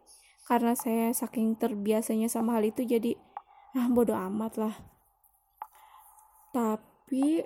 karena 0.48 0.74
saya 0.74 1.12
saking 1.12 1.60
terbiasanya 1.60 2.32
sama 2.32 2.56
hal 2.56 2.64
itu 2.66 2.88
jadi 2.88 3.20
ah 3.76 3.92
bodoh 3.92 4.16
amat 4.16 4.56
lah 4.56 4.76
tapi 6.56 7.44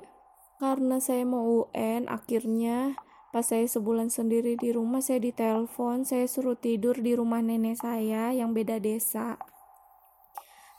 karena 0.61 1.01
saya 1.01 1.25
mau 1.25 1.65
UN 1.73 2.05
akhirnya 2.05 2.93
Pas 3.29 3.45
saya 3.45 3.69
sebulan 3.69 4.09
sendiri 4.09 4.57
di 4.57 4.73
rumah, 4.73 5.05
saya 5.05 5.21
ditelepon, 5.21 6.01
saya 6.01 6.25
suruh 6.25 6.57
tidur 6.57 6.97
di 6.97 7.13
rumah 7.13 7.45
nenek 7.45 7.77
saya 7.77 8.33
yang 8.33 8.57
beda 8.57 8.81
desa. 8.81 9.37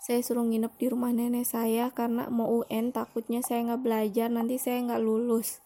Saya 0.02 0.18
suruh 0.18 0.42
nginep 0.42 0.74
di 0.74 0.86
rumah 0.90 1.14
nenek 1.14 1.46
saya 1.46 1.94
karena 1.94 2.26
mau 2.26 2.50
UN 2.50 2.90
takutnya 2.90 3.38
saya 3.38 3.70
nggak 3.70 3.82
belajar, 3.86 4.34
nanti 4.34 4.58
saya 4.58 4.82
nggak 4.82 4.98
lulus. 4.98 5.62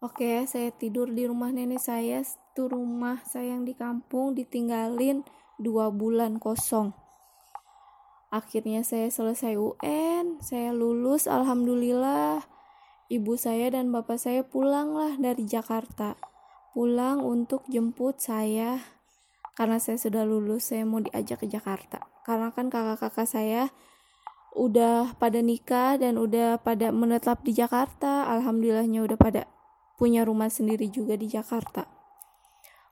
Oke, 0.00 0.48
saya 0.48 0.72
tidur 0.72 1.12
di 1.12 1.28
rumah 1.28 1.52
nenek 1.52 1.76
saya, 1.76 2.24
itu 2.24 2.62
rumah 2.64 3.20
saya 3.28 3.52
yang 3.52 3.68
di 3.68 3.76
kampung 3.76 4.32
ditinggalin 4.32 5.28
dua 5.60 5.92
bulan 5.92 6.40
kosong. 6.40 6.96
Akhirnya 8.32 8.80
saya 8.80 9.12
selesai 9.12 9.60
UN, 9.60 10.40
saya 10.40 10.72
lulus, 10.72 11.28
alhamdulillah 11.28 12.40
ibu 13.12 13.36
saya 13.36 13.76
dan 13.76 13.92
bapak 13.92 14.16
saya 14.16 14.40
pulanglah 14.40 15.20
dari 15.20 15.44
Jakarta. 15.44 16.16
Pulang 16.72 17.20
untuk 17.20 17.68
jemput 17.68 18.24
saya 18.24 18.80
karena 19.52 19.76
saya 19.76 20.00
sudah 20.00 20.24
lulus, 20.24 20.72
saya 20.72 20.88
mau 20.88 21.04
diajak 21.04 21.44
ke 21.44 21.46
Jakarta. 21.52 22.08
Karena 22.24 22.48
kan 22.56 22.72
kakak-kakak 22.72 23.28
saya 23.28 23.68
udah 24.56 25.12
pada 25.20 25.44
nikah 25.44 26.00
dan 26.00 26.16
udah 26.16 26.56
pada 26.56 26.88
menetap 26.88 27.44
di 27.44 27.52
Jakarta. 27.52 28.24
Alhamdulillahnya 28.32 29.04
udah 29.04 29.20
pada 29.20 29.44
punya 30.00 30.24
rumah 30.24 30.48
sendiri 30.48 30.88
juga 30.88 31.20
di 31.20 31.28
Jakarta. 31.28 31.84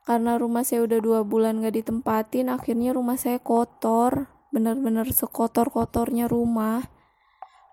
Karena 0.04 0.36
rumah 0.36 0.60
saya 0.60 0.84
udah 0.84 1.00
dua 1.00 1.20
bulan 1.24 1.64
gak 1.64 1.80
ditempatin, 1.80 2.52
akhirnya 2.52 2.92
rumah 2.92 3.16
saya 3.16 3.40
kotor, 3.40 4.28
bener-bener 4.52 5.08
sekotor-kotornya 5.08 6.28
rumah. 6.28 6.84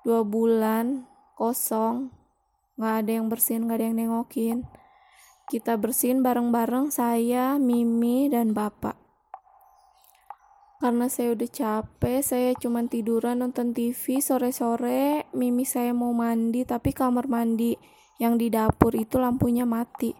Dua 0.08 0.24
bulan 0.24 1.04
kosong, 1.36 2.16
nggak 2.80 2.96
ada 3.04 3.12
yang 3.12 3.28
bersihin 3.28 3.66
nggak 3.68 3.78
ada 3.80 3.86
yang 3.90 3.98
nengokin. 3.98 4.58
Kita 5.50 5.78
bersihin 5.78 6.22
bareng-bareng 6.22 6.94
saya 6.94 7.58
Mimi 7.58 8.30
dan 8.30 8.54
bapak. 8.54 8.98
Karena 10.78 11.10
saya 11.10 11.34
udah 11.34 11.50
capek 11.50 12.20
saya 12.22 12.52
cuma 12.54 12.86
tiduran 12.86 13.42
nonton 13.42 13.74
TV 13.74 14.22
sore-sore. 14.22 15.26
Mimi 15.34 15.66
saya 15.66 15.96
mau 15.96 16.14
mandi 16.14 16.62
tapi 16.68 16.94
kamar 16.94 17.26
mandi 17.26 17.95
yang 18.22 18.40
di 18.40 18.48
dapur 18.52 18.96
itu 18.96 19.20
lampunya 19.20 19.68
mati. 19.68 20.16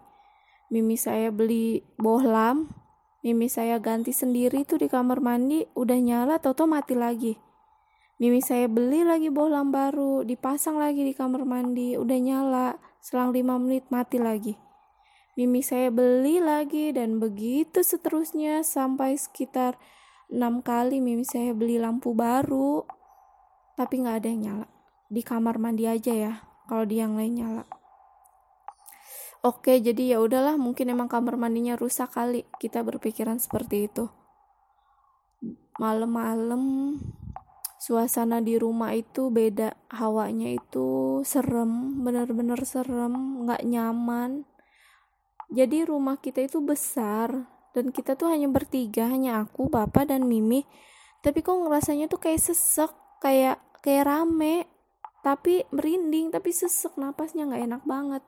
Mimi 0.72 0.98
saya 0.98 1.30
beli 1.30 1.86
bohlam 1.96 2.86
Mimi 3.26 3.50
saya 3.50 3.82
ganti 3.82 4.14
sendiri 4.14 4.70
tuh 4.70 4.78
di 4.78 4.86
kamar 4.86 5.18
mandi 5.18 5.66
udah 5.74 5.98
nyala 5.98 6.38
toto 6.38 6.70
mati 6.70 6.94
lagi. 6.94 7.34
Mimi 8.22 8.38
saya 8.38 8.70
beli 8.70 9.02
lagi 9.02 9.34
bohlam 9.34 9.74
baru 9.74 10.22
dipasang 10.22 10.78
lagi 10.78 11.02
di 11.02 11.18
kamar 11.18 11.42
mandi 11.42 11.98
udah 11.98 12.20
nyala 12.22 12.68
selang 13.02 13.34
5 13.34 13.42
menit 13.66 13.90
mati 13.90 14.22
lagi. 14.22 14.54
Mimi 15.42 15.66
saya 15.66 15.90
beli 15.90 16.38
lagi 16.38 16.94
dan 16.94 17.18
begitu 17.18 17.82
seterusnya 17.82 18.62
sampai 18.62 19.18
sekitar 19.18 19.74
enam 20.30 20.62
kali 20.62 21.02
Mimi 21.02 21.26
saya 21.26 21.58
beli 21.58 21.82
lampu 21.82 22.14
baru. 22.14 22.86
Tapi 23.74 24.06
nggak 24.06 24.16
ada 24.22 24.28
yang 24.30 24.42
nyala. 24.46 24.68
Di 25.10 25.26
kamar 25.26 25.58
mandi 25.58 25.90
aja 25.90 26.14
ya 26.14 26.34
kalau 26.70 26.86
di 26.86 27.02
yang 27.02 27.18
lain 27.18 27.42
nyala 27.42 27.66
Oke, 29.46 29.78
jadi 29.78 30.18
ya 30.18 30.26
udahlah, 30.26 30.58
mungkin 30.58 30.90
emang 30.90 31.06
kamar 31.06 31.38
mandinya 31.38 31.78
rusak 31.78 32.18
kali. 32.18 32.50
Kita 32.58 32.82
berpikiran 32.82 33.38
seperti 33.38 33.86
itu. 33.86 34.10
Malam-malam 35.78 36.98
suasana 37.78 38.42
di 38.42 38.58
rumah 38.58 38.98
itu 38.98 39.30
beda, 39.30 39.78
hawanya 39.94 40.50
itu 40.50 41.22
serem, 41.22 42.02
bener-bener 42.02 42.58
serem, 42.66 43.46
nggak 43.46 43.62
nyaman. 43.70 44.50
Jadi 45.54 45.86
rumah 45.86 46.18
kita 46.18 46.42
itu 46.42 46.58
besar 46.66 47.30
dan 47.78 47.94
kita 47.94 48.18
tuh 48.18 48.34
hanya 48.34 48.50
bertiga, 48.50 49.14
hanya 49.14 49.46
aku, 49.46 49.70
bapak 49.70 50.10
dan 50.10 50.26
Mimi. 50.26 50.66
Tapi 51.22 51.46
kok 51.46 51.54
ngerasanya 51.54 52.10
tuh 52.10 52.18
kayak 52.18 52.42
sesek, 52.42 52.90
kayak 53.22 53.62
kayak 53.86 54.10
rame, 54.10 54.66
tapi 55.22 55.70
merinding, 55.70 56.34
tapi 56.34 56.50
sesek, 56.50 56.98
napasnya 56.98 57.46
nggak 57.46 57.62
enak 57.70 57.84
banget 57.86 58.26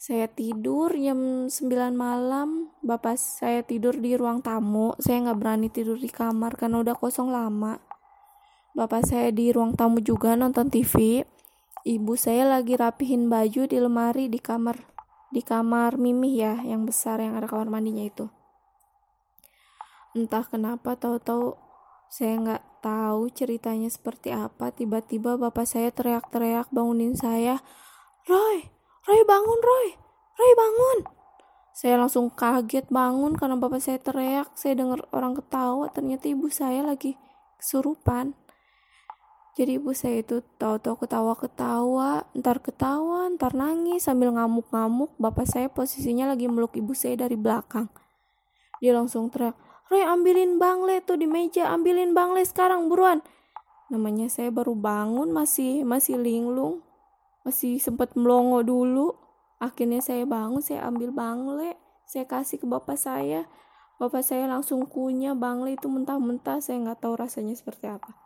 saya 0.00 0.32
tidur 0.32 0.96
jam 0.96 1.52
9 1.52 1.92
malam. 1.92 2.72
Bapak 2.80 3.20
saya 3.20 3.60
tidur 3.60 4.00
di 4.00 4.16
ruang 4.16 4.40
tamu. 4.40 4.96
Saya 4.96 5.28
nggak 5.28 5.36
berani 5.36 5.68
tidur 5.68 6.00
di 6.00 6.08
kamar 6.08 6.56
karena 6.56 6.80
udah 6.80 6.96
kosong 6.96 7.28
lama. 7.28 7.76
Bapak 8.72 9.04
saya 9.04 9.28
di 9.28 9.52
ruang 9.52 9.76
tamu 9.76 10.00
juga 10.00 10.40
nonton 10.40 10.72
TV 10.72 11.20
ibu 11.84 12.12
saya 12.16 12.48
lagi 12.48 12.80
rapihin 12.80 13.28
baju 13.28 13.68
di 13.68 13.76
lemari 13.76 14.32
di 14.32 14.40
kamar 14.40 14.80
di 15.32 15.44
kamar 15.44 16.00
Mimi 16.00 16.36
ya 16.36 16.60
yang 16.64 16.88
besar 16.88 17.20
yang 17.20 17.36
ada 17.36 17.44
kamar 17.44 17.68
mandinya 17.68 18.08
itu. 18.08 18.32
Entah 20.16 20.48
kenapa 20.48 20.96
tahu-tahu 20.96 21.60
saya 22.08 22.40
nggak 22.40 22.62
tahu 22.80 23.28
ceritanya 23.36 23.92
seperti 23.92 24.32
apa. 24.32 24.72
Tiba-tiba 24.72 25.36
bapak 25.36 25.68
saya 25.68 25.92
teriak-teriak 25.92 26.72
bangunin 26.72 27.12
saya 27.12 27.60
Roy 28.24 28.79
Roy 29.08 29.24
bangun 29.24 29.60
Roy. 29.64 29.88
Roy 30.36 30.52
bangun. 30.52 30.98
Saya 31.72 31.96
langsung 31.96 32.28
kaget 32.28 32.92
bangun 32.92 33.32
karena 33.32 33.56
bapak 33.56 33.80
saya 33.80 33.96
teriak. 33.96 34.52
Saya 34.52 34.76
dengar 34.76 35.08
orang 35.16 35.32
ketawa. 35.32 35.88
Ternyata 35.88 36.28
ibu 36.28 36.52
saya 36.52 36.84
lagi 36.84 37.16
kesurupan. 37.56 38.36
Jadi 39.56 39.80
ibu 39.80 39.96
saya 39.96 40.20
itu 40.20 40.44
tahu-tahu 40.60 41.08
ketawa-ketawa 41.08 42.28
ntar 42.36 42.60
ketawa 42.60 43.32
ntar 43.32 43.56
nangis. 43.56 44.04
Sambil 44.04 44.36
ngamuk-ngamuk 44.36 45.16
bapak 45.16 45.48
saya 45.48 45.72
posisinya 45.72 46.28
lagi 46.28 46.44
meluk 46.52 46.76
ibu 46.76 46.92
saya 46.92 47.24
dari 47.24 47.40
belakang. 47.40 47.88
Dia 48.84 48.92
langsung 48.92 49.32
teriak 49.32 49.56
Roy 49.88 50.04
ambilin 50.04 50.60
bangle 50.60 51.00
tuh 51.08 51.16
di 51.16 51.24
meja. 51.24 51.72
Ambilin 51.72 52.12
bangle 52.12 52.44
sekarang 52.44 52.92
buruan. 52.92 53.24
Namanya 53.88 54.28
saya 54.28 54.52
baru 54.52 54.76
bangun 54.76 55.32
masih 55.32 55.88
masih 55.88 56.20
linglung 56.20 56.84
masih 57.44 57.80
sempat 57.80 58.12
melongo 58.16 58.60
dulu. 58.64 59.16
Akhirnya 59.60 60.00
saya 60.00 60.24
bangun 60.24 60.64
saya 60.64 60.88
ambil 60.88 61.12
bangle. 61.12 61.76
Saya 62.08 62.24
kasih 62.26 62.60
ke 62.60 62.66
bapak 62.66 62.96
saya. 62.96 63.46
Bapak 64.00 64.24
saya 64.24 64.48
langsung 64.48 64.88
kunyah 64.88 65.36
bangle 65.36 65.76
itu 65.76 65.86
mentah-mentah. 65.86 66.64
Saya 66.64 66.80
nggak 66.80 67.04
tahu 67.04 67.14
rasanya 67.20 67.52
seperti 67.52 67.92
apa. 67.92 68.16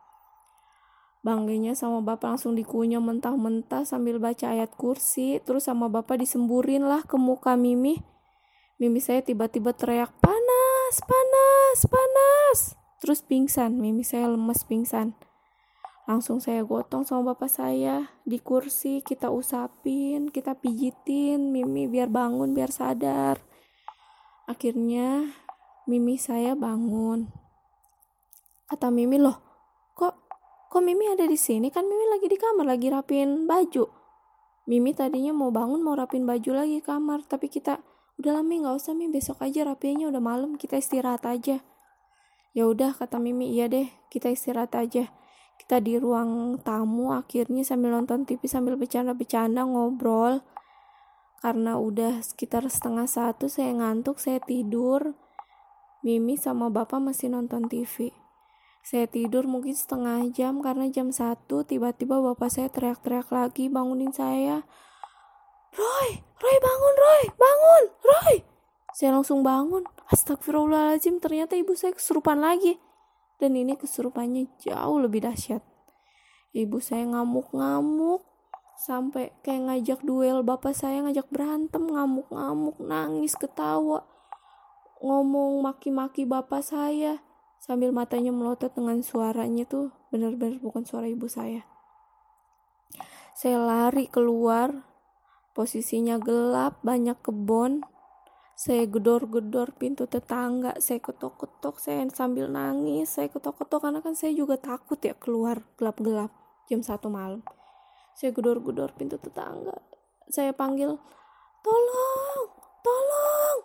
Banglenya 1.24 1.72
sama 1.74 2.04
bapak 2.04 2.36
langsung 2.36 2.54
dikunyah 2.54 3.00
mentah-mentah 3.00 3.82
sambil 3.82 4.22
baca 4.22 4.54
ayat 4.54 4.70
kursi. 4.76 5.42
Terus 5.42 5.66
sama 5.66 5.90
bapak 5.90 6.22
disemburin 6.22 6.86
lah 6.86 7.02
ke 7.02 7.18
muka 7.18 7.58
Mimi. 7.58 7.98
Mimi 8.78 9.00
saya 9.02 9.22
tiba-tiba 9.22 9.74
teriak 9.74 10.14
panas 10.22 10.94
panas 11.02 11.78
panas. 11.90 12.58
Terus 13.02 13.24
pingsan 13.26 13.80
Mimi 13.80 14.06
saya 14.06 14.30
lemes 14.30 14.62
pingsan 14.62 15.18
langsung 16.04 16.36
saya 16.40 16.60
gotong 16.64 17.04
sama 17.04 17.32
bapak 17.32 17.48
saya. 17.48 18.12
Di 18.24 18.40
kursi 18.40 19.00
kita 19.00 19.32
usapin 19.32 20.28
kita 20.28 20.56
pijitin 20.56 21.52
Mimi 21.52 21.88
biar 21.88 22.12
bangun 22.12 22.52
biar 22.52 22.68
sadar. 22.68 23.40
Akhirnya 24.44 25.32
Mimi 25.88 26.20
saya 26.20 26.52
bangun. 26.52 27.28
Kata 28.68 28.88
Mimi 28.92 29.16
loh 29.16 29.40
kok 29.96 30.16
kok 30.68 30.82
Mimi 30.84 31.08
ada 31.08 31.24
di 31.24 31.36
sini? 31.40 31.72
Kan 31.72 31.88
Mimi 31.88 32.04
lagi 32.12 32.26
di 32.28 32.36
kamar 32.36 32.68
lagi 32.68 32.88
rapin 32.92 33.48
baju. 33.48 33.88
Mimi 34.64 34.96
tadinya 34.96 35.32
mau 35.36 35.52
bangun 35.52 35.80
mau 35.84 35.96
rapin 35.96 36.28
baju 36.28 36.64
lagi 36.64 36.80
kamar. 36.84 37.24
Tapi 37.24 37.48
kita 37.48 37.80
udah 38.20 38.40
lama 38.40 38.52
nggak 38.52 38.76
usah 38.76 38.92
Mimi 38.92 39.16
besok 39.16 39.40
aja 39.40 39.64
rapinya 39.64 40.12
udah 40.12 40.20
malam 40.20 40.60
kita 40.60 40.76
istirahat 40.76 41.24
aja. 41.24 41.64
Ya 42.52 42.64
udah 42.68 42.92
kata 42.92 43.16
Mimi 43.16 43.56
iya 43.56 43.72
deh 43.72 43.88
kita 44.12 44.28
istirahat 44.28 44.76
aja 44.76 45.08
kita 45.60 45.78
di 45.80 45.96
ruang 45.96 46.60
tamu 46.62 47.14
akhirnya 47.14 47.62
sambil 47.62 47.94
nonton 47.94 48.26
TV 48.26 48.44
sambil 48.48 48.74
bercanda-bercanda 48.74 49.64
ngobrol. 49.64 50.42
Karena 51.44 51.76
udah 51.76 52.24
sekitar 52.24 52.64
setengah 52.66 53.04
satu 53.04 53.52
saya 53.52 53.76
ngantuk 53.76 54.16
saya 54.16 54.40
tidur. 54.40 55.12
Mimi 56.04 56.36
sama 56.36 56.68
bapak 56.68 57.00
masih 57.00 57.32
nonton 57.32 57.68
TV 57.68 58.12
saya 58.84 59.08
tidur 59.08 59.48
mungkin 59.48 59.72
setengah 59.72 60.28
jam 60.36 60.60
karena 60.60 60.92
jam 60.92 61.08
satu 61.08 61.64
tiba-tiba 61.64 62.20
bapak 62.20 62.52
saya 62.52 62.68
teriak-teriak 62.68 63.32
lagi 63.32 63.72
bangunin 63.72 64.12
saya. 64.12 64.60
Roy, 65.72 66.20
Roy 66.20 66.56
bangun 66.60 66.94
Roy, 67.00 67.22
bangun 67.32 67.84
Roy! 68.04 68.36
Saya 68.92 69.16
langsung 69.16 69.40
bangun. 69.40 69.88
Astagfirullahaladzim 70.12 71.16
ternyata 71.16 71.56
ibu 71.56 71.72
saya 71.72 71.96
kesurupan 71.96 72.44
lagi 72.44 72.76
dan 73.42 73.58
ini 73.58 73.74
kesurupannya 73.74 74.50
jauh 74.62 74.98
lebih 75.02 75.24
dahsyat. 75.26 75.62
Ibu 76.54 76.78
saya 76.78 77.02
ngamuk-ngamuk 77.10 78.22
sampai 78.74 79.30
kayak 79.46 79.70
ngajak 79.70 80.00
duel 80.02 80.42
bapak 80.42 80.74
saya 80.74 81.02
ngajak 81.06 81.30
berantem 81.30 81.86
ngamuk-ngamuk 81.86 82.74
nangis 82.82 83.38
ketawa 83.38 84.02
ngomong 84.98 85.62
maki-maki 85.62 86.26
bapak 86.26 86.64
saya 86.64 87.22
sambil 87.62 87.94
matanya 87.94 88.34
melotot 88.34 88.74
dengan 88.74 89.00
suaranya 89.00 89.64
tuh 89.64 89.94
benar-benar 90.10 90.58
bukan 90.58 90.82
suara 90.82 91.06
ibu 91.06 91.30
saya 91.30 91.62
saya 93.32 93.62
lari 93.62 94.10
keluar 94.10 94.84
posisinya 95.54 96.18
gelap 96.18 96.82
banyak 96.82 97.16
kebun 97.22 97.86
saya 98.54 98.86
gedor-gedor 98.86 99.74
pintu 99.74 100.06
tetangga 100.06 100.78
saya 100.78 101.02
ketok-ketok 101.02 101.82
saya 101.82 102.06
sambil 102.14 102.46
nangis 102.46 103.18
saya 103.18 103.26
ketok-ketok 103.26 103.82
karena 103.82 103.98
kan 103.98 104.14
saya 104.14 104.30
juga 104.30 104.54
takut 104.54 104.98
ya 105.02 105.18
keluar 105.18 105.66
gelap-gelap 105.74 106.30
jam 106.70 106.80
satu 106.80 107.10
malam. 107.10 107.42
Saya 108.14 108.30
gedor-gedor 108.30 108.94
pintu 108.94 109.18
tetangga 109.18 109.74
saya 110.30 110.54
panggil 110.54 110.96
tolong 111.60 112.48
tolong. 112.84 113.60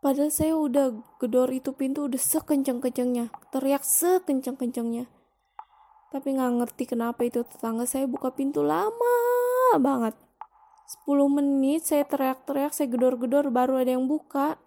Padahal 0.00 0.32
saya 0.32 0.56
udah 0.56 0.96
gedor 1.20 1.52
itu 1.52 1.76
pintu 1.76 2.08
udah 2.08 2.20
sekenceng-kencengnya 2.20 3.28
teriak 3.52 3.84
sekenceng-kencengnya. 3.84 5.08
Tapi 6.10 6.28
nggak 6.34 6.52
ngerti 6.60 6.84
kenapa 6.88 7.22
itu 7.22 7.44
tetangga 7.44 7.84
saya 7.86 8.08
buka 8.08 8.32
pintu 8.32 8.64
lama 8.64 9.16
banget 9.78 10.29
10 10.90 11.06
menit 11.30 11.86
saya 11.86 12.02
teriak-teriak 12.02 12.74
saya 12.74 12.90
gedor-gedor 12.90 13.54
baru 13.54 13.78
ada 13.78 13.94
yang 13.94 14.10
buka. 14.10 14.58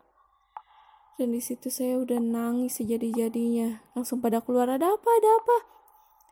Dan 1.20 1.36
di 1.36 1.44
situ 1.44 1.68
saya 1.68 2.00
udah 2.00 2.16
nangis 2.16 2.80
sejadi-jadinya. 2.80 3.84
Langsung 3.92 4.24
pada 4.24 4.40
keluar 4.40 4.72
ada 4.72 4.96
apa? 4.96 5.10
Ada 5.20 5.30
apa? 5.44 5.58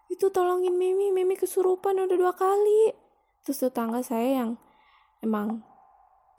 Itu 0.07 0.31
tolongin 0.31 0.79
Mimi. 0.79 1.11
Mimi 1.11 1.35
kesurupan 1.35 2.07
udah 2.07 2.15
dua 2.15 2.31
kali. 2.31 2.95
Terus 3.43 3.67
tetangga 3.67 3.99
saya 3.99 4.47
yang 4.47 4.55
emang 5.19 5.59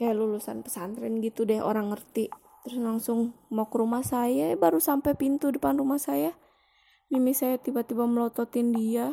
kayak 0.01 0.17
lulusan 0.17 0.65
pesantren 0.65 1.21
gitu 1.21 1.45
deh 1.45 1.61
orang 1.61 1.93
ngerti. 1.93 2.33
Terus 2.65 2.81
langsung 2.81 3.37
mau 3.53 3.69
ke 3.69 3.77
rumah 3.77 4.01
saya 4.01 4.57
baru 4.57 4.81
sampai 4.81 5.13
pintu 5.13 5.53
depan 5.53 5.77
rumah 5.77 6.01
saya. 6.01 6.33
Mimi 7.13 7.37
saya 7.37 7.61
tiba-tiba 7.61 8.09
melototin 8.09 8.73
dia. 8.73 9.13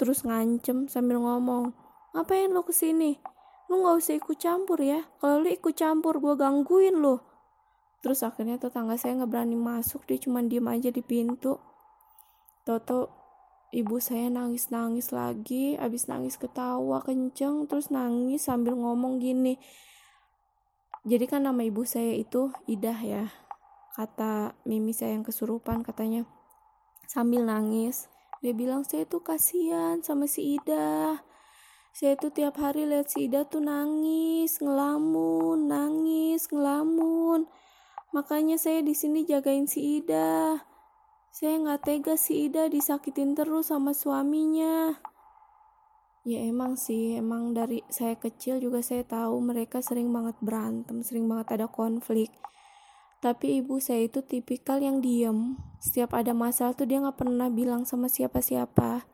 Terus 0.00 0.24
ngancem 0.24 0.88
sambil 0.88 1.20
ngomong 1.20 1.79
ngapain 2.12 2.50
lo 2.50 2.66
ke 2.66 2.74
sini? 2.74 3.18
Lu 3.70 3.82
nggak 3.82 3.96
usah 4.02 4.14
ikut 4.18 4.36
campur 4.38 4.78
ya. 4.82 5.06
Kalau 5.22 5.42
lu 5.42 5.48
ikut 5.48 5.74
campur 5.74 6.18
gue 6.18 6.34
gangguin 6.34 6.98
lo 6.98 7.30
terus 8.00 8.24
akhirnya 8.24 8.56
tetangga 8.56 8.96
saya 8.96 9.20
nggak 9.20 9.30
berani 9.30 9.56
masuk 9.60 10.08
dia 10.08 10.16
cuma 10.16 10.40
diem 10.40 10.64
aja 10.66 10.88
di 10.88 11.04
pintu. 11.04 11.60
Toto 12.64 13.12
ibu 13.70 14.00
saya 14.00 14.32
nangis 14.32 14.72
nangis 14.72 15.12
lagi 15.12 15.76
abis 15.76 16.08
nangis 16.08 16.40
ketawa 16.40 17.04
kenceng 17.04 17.68
terus 17.68 17.92
nangis 17.92 18.48
sambil 18.48 18.74
ngomong 18.76 19.20
gini. 19.20 19.60
Jadi 21.04 21.24
kan 21.28 21.48
nama 21.48 21.60
ibu 21.64 21.84
saya 21.84 22.12
itu 22.12 22.52
Idah 22.68 23.00
ya 23.00 23.24
kata 23.96 24.56
Mimi 24.64 24.96
saya 24.96 25.16
yang 25.16 25.24
kesurupan 25.24 25.84
katanya. 25.84 26.24
Sambil 27.04 27.44
nangis 27.44 28.08
dia 28.40 28.56
bilang 28.56 28.88
saya 28.88 29.04
tuh 29.04 29.20
kasihan 29.20 30.00
sama 30.00 30.24
si 30.24 30.56
Ida 30.56 31.20
saya 31.90 32.14
tuh 32.16 32.30
tiap 32.30 32.58
hari 32.58 32.86
lihat 32.86 33.10
si 33.10 33.26
Ida 33.26 33.46
tuh 33.46 33.62
nangis 33.62 34.62
ngelamun 34.62 35.66
nangis 35.66 36.46
ngelamun 36.48 37.50
makanya 38.14 38.56
saya 38.58 38.82
di 38.82 38.94
sini 38.94 39.26
jagain 39.26 39.66
si 39.66 40.02
Ida 40.02 40.62
saya 41.30 41.54
nggak 41.58 41.80
tega 41.86 42.14
si 42.18 42.50
Ida 42.50 42.66
disakitin 42.70 43.38
terus 43.38 43.70
sama 43.70 43.94
suaminya 43.94 44.98
ya 46.26 46.40
emang 46.46 46.78
sih 46.78 47.18
emang 47.18 47.56
dari 47.56 47.82
saya 47.90 48.18
kecil 48.18 48.58
juga 48.60 48.82
saya 48.82 49.06
tahu 49.06 49.40
mereka 49.40 49.82
sering 49.82 50.10
banget 50.10 50.36
berantem 50.42 51.02
sering 51.02 51.26
banget 51.26 51.58
ada 51.58 51.66
konflik 51.66 52.30
tapi 53.20 53.60
ibu 53.60 53.76
saya 53.84 54.08
itu 54.08 54.24
tipikal 54.24 54.80
yang 54.80 55.04
diem. 55.04 55.60
Setiap 55.76 56.16
ada 56.16 56.32
masalah 56.32 56.72
tuh 56.72 56.88
dia 56.88 57.04
nggak 57.04 57.20
pernah 57.20 57.52
bilang 57.52 57.84
sama 57.84 58.08
siapa-siapa. 58.08 59.04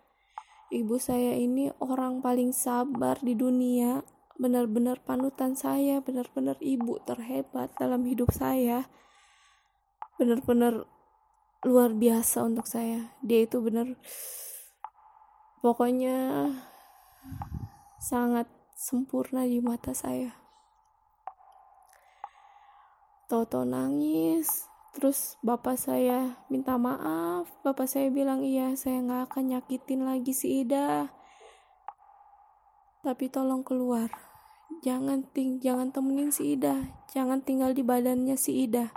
Ibu 0.66 0.98
saya 0.98 1.38
ini 1.38 1.70
orang 1.79 2.18
paling 2.18 2.50
sabar 2.50 3.22
di 3.22 3.38
dunia. 3.38 4.02
Benar-benar 4.37 5.00
panutan 5.07 5.57
saya, 5.57 6.02
benar-benar 6.05 6.61
ibu 6.61 6.98
terhebat 7.07 7.72
dalam 7.79 8.05
hidup 8.05 8.35
saya. 8.35 8.85
Benar-benar 10.18 10.85
luar 11.62 11.94
biasa 11.94 12.42
untuk 12.44 12.66
saya. 12.66 13.14
Dia 13.22 13.46
itu 13.46 13.62
benar 13.62 13.94
pokoknya 15.62 16.50
sangat 18.02 18.50
sempurna 18.74 19.46
di 19.46 19.62
mata 19.62 19.94
saya. 19.94 20.35
Toto 23.26 23.62
nangis 23.62 24.76
terus 24.97 25.37
bapak 25.45 25.77
saya 25.77 26.41
minta 26.49 26.81
maaf. 26.81 27.53
Bapak 27.61 27.85
saya 27.85 28.09
bilang 28.09 28.41
iya 28.41 28.73
saya 28.81 29.05
nggak 29.05 29.29
akan 29.29 29.45
nyakitin 29.53 30.09
lagi 30.09 30.33
si 30.33 30.65
Ida. 30.65 31.13
Tapi 33.05 33.29
tolong 33.29 33.61
keluar. 33.61 34.09
Jangan 34.81 35.29
ting 35.37 35.61
jangan 35.61 35.93
temenin 35.93 36.33
si 36.33 36.57
Ida. 36.57 36.97
Jangan 37.13 37.45
tinggal 37.45 37.77
di 37.77 37.85
badannya 37.85 38.41
si 38.41 38.65
Ida. 38.65 38.89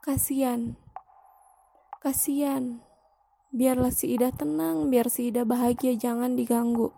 Kasihan. 0.00 0.80
Kasihan. 2.00 2.80
Biarlah 3.52 3.92
si 3.92 4.16
Ida 4.16 4.32
tenang 4.32 4.88
biar 4.88 5.12
si 5.12 5.28
Ida 5.28 5.44
bahagia 5.44 5.92
jangan 6.00 6.32
diganggu. 6.32 6.96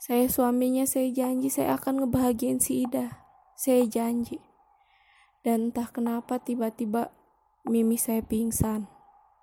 Saya 0.00 0.32
suaminya 0.32 0.88
saya 0.88 1.12
janji 1.12 1.52
saya 1.52 1.76
akan 1.76 2.08
ngebahagiain 2.08 2.56
si 2.56 2.88
Ida. 2.88 3.20
Saya 3.52 3.84
janji. 3.84 4.40
Dan 5.44 5.68
entah 5.68 5.92
kenapa 5.92 6.40
tiba-tiba 6.40 7.12
mimi 7.68 8.00
saya 8.00 8.24
pingsan 8.24 8.88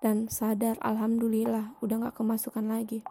dan 0.01 0.29
sadar 0.29 0.77
alhamdulillah 0.81 1.77
udah 1.81 2.09
gak 2.09 2.17
kemasukan 2.17 2.65
lagi. 2.69 3.01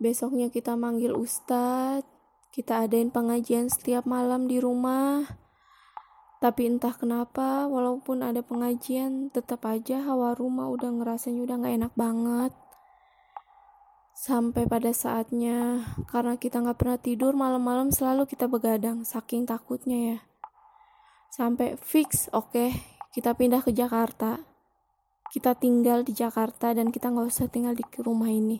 Besoknya 0.00 0.52
kita 0.52 0.76
manggil 0.76 1.16
ustadz 1.16 2.14
kita 2.54 2.86
adain 2.86 3.10
pengajian 3.10 3.66
setiap 3.66 4.06
malam 4.06 4.46
di 4.46 4.62
rumah. 4.62 5.26
Tapi 6.38 6.70
entah 6.70 6.94
kenapa 6.94 7.66
walaupun 7.66 8.22
ada 8.22 8.46
pengajian 8.46 9.34
tetap 9.34 9.66
aja 9.66 10.06
hawa 10.06 10.38
rumah 10.38 10.70
udah 10.70 10.86
ngerasanya 10.86 11.42
udah 11.42 11.56
gak 11.58 11.74
enak 11.82 11.92
banget. 11.98 12.52
Sampai 14.14 14.70
pada 14.70 14.94
saatnya 14.94 15.82
karena 16.06 16.38
kita 16.38 16.62
nggak 16.62 16.78
pernah 16.78 16.98
tidur 17.02 17.34
malam-malam 17.34 17.90
selalu 17.90 18.30
kita 18.30 18.46
begadang 18.46 19.02
saking 19.02 19.50
takutnya 19.50 19.98
ya. 20.14 20.18
Sampai 21.34 21.74
fix 21.82 22.30
oke 22.30 22.54
okay, 22.54 22.70
kita 23.14 23.30
pindah 23.38 23.62
ke 23.62 23.70
Jakarta. 23.70 24.42
Kita 25.30 25.54
tinggal 25.54 26.02
di 26.02 26.10
Jakarta 26.10 26.74
dan 26.74 26.90
kita 26.90 27.14
nggak 27.14 27.30
usah 27.30 27.46
tinggal 27.46 27.78
di 27.78 27.86
rumah 28.02 28.26
ini. 28.26 28.58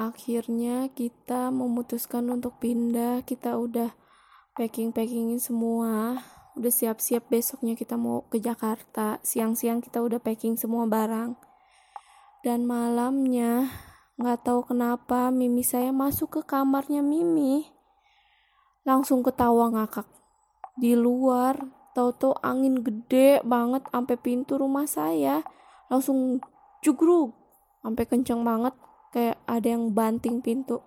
Akhirnya 0.00 0.88
kita 0.88 1.52
memutuskan 1.52 2.24
untuk 2.32 2.56
pindah. 2.56 3.20
Kita 3.28 3.60
udah 3.60 3.92
packing 4.56 4.96
packingin 4.96 5.36
semua. 5.36 6.24
Udah 6.56 6.72
siap-siap 6.72 7.28
besoknya 7.28 7.76
kita 7.76 8.00
mau 8.00 8.24
ke 8.32 8.40
Jakarta. 8.40 9.20
Siang-siang 9.20 9.84
kita 9.84 10.00
udah 10.00 10.16
packing 10.16 10.56
semua 10.56 10.88
barang. 10.88 11.36
Dan 12.40 12.64
malamnya 12.64 13.68
nggak 14.16 14.40
tahu 14.40 14.72
kenapa 14.72 15.28
Mimi 15.28 15.60
saya 15.60 15.92
masuk 15.92 16.40
ke 16.40 16.48
kamarnya 16.48 17.04
Mimi. 17.04 17.68
Langsung 18.88 19.20
ketawa 19.20 19.68
ngakak. 19.68 20.08
Di 20.80 20.96
luar 20.96 21.79
tahu-tahu 21.96 22.36
angin 22.44 22.80
gede 22.80 23.42
banget 23.42 23.86
sampai 23.90 24.16
pintu 24.18 24.56
rumah 24.56 24.86
saya. 24.86 25.42
Langsung 25.90 26.38
jugruk 26.84 27.34
sampai 27.82 28.04
kenceng 28.06 28.42
banget 28.46 28.74
kayak 29.10 29.38
ada 29.48 29.68
yang 29.68 29.90
banting 29.90 30.42
pintu. 30.44 30.78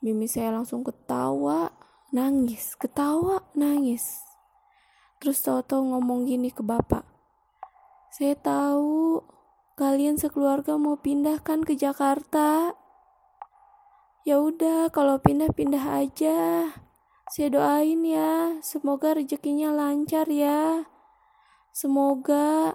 Mimi 0.00 0.24
saya 0.24 0.52
langsung 0.56 0.80
ketawa 0.80 1.72
nangis 2.10 2.74
ketawa 2.74 3.44
nangis. 3.52 4.24
Terus 5.20 5.44
tahu-tahu 5.44 5.92
ngomong 5.92 6.24
gini 6.24 6.48
ke 6.48 6.64
bapak 6.64 7.10
saya 8.10 8.34
tahu 8.34 9.22
kalian 9.78 10.18
sekeluarga 10.18 10.74
mau 10.74 10.98
pindahkan 10.98 11.62
ke 11.62 11.78
Jakarta? 11.78 12.74
Ya 14.26 14.42
udah 14.42 14.90
kalau 14.90 15.22
pindah 15.22 15.54
pindah 15.54 15.86
aja 16.02 16.66
saya 17.30 17.46
doain 17.46 18.02
ya, 18.02 18.58
semoga 18.58 19.14
rezekinya 19.14 19.70
lancar 19.70 20.26
ya. 20.26 20.90
Semoga 21.70 22.74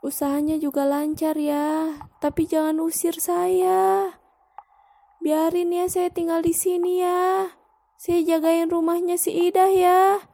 usahanya 0.00 0.56
juga 0.56 0.88
lancar 0.88 1.36
ya, 1.36 2.00
tapi 2.16 2.48
jangan 2.48 2.80
usir 2.80 3.12
saya. 3.20 4.16
Biarin 5.20 5.76
ya 5.76 5.84
saya 5.84 6.08
tinggal 6.08 6.40
di 6.40 6.56
sini 6.56 7.04
ya. 7.04 7.52
Saya 8.00 8.24
jagain 8.24 8.72
rumahnya 8.72 9.20
si 9.20 9.36
Idah 9.36 9.68
ya. 9.68 10.24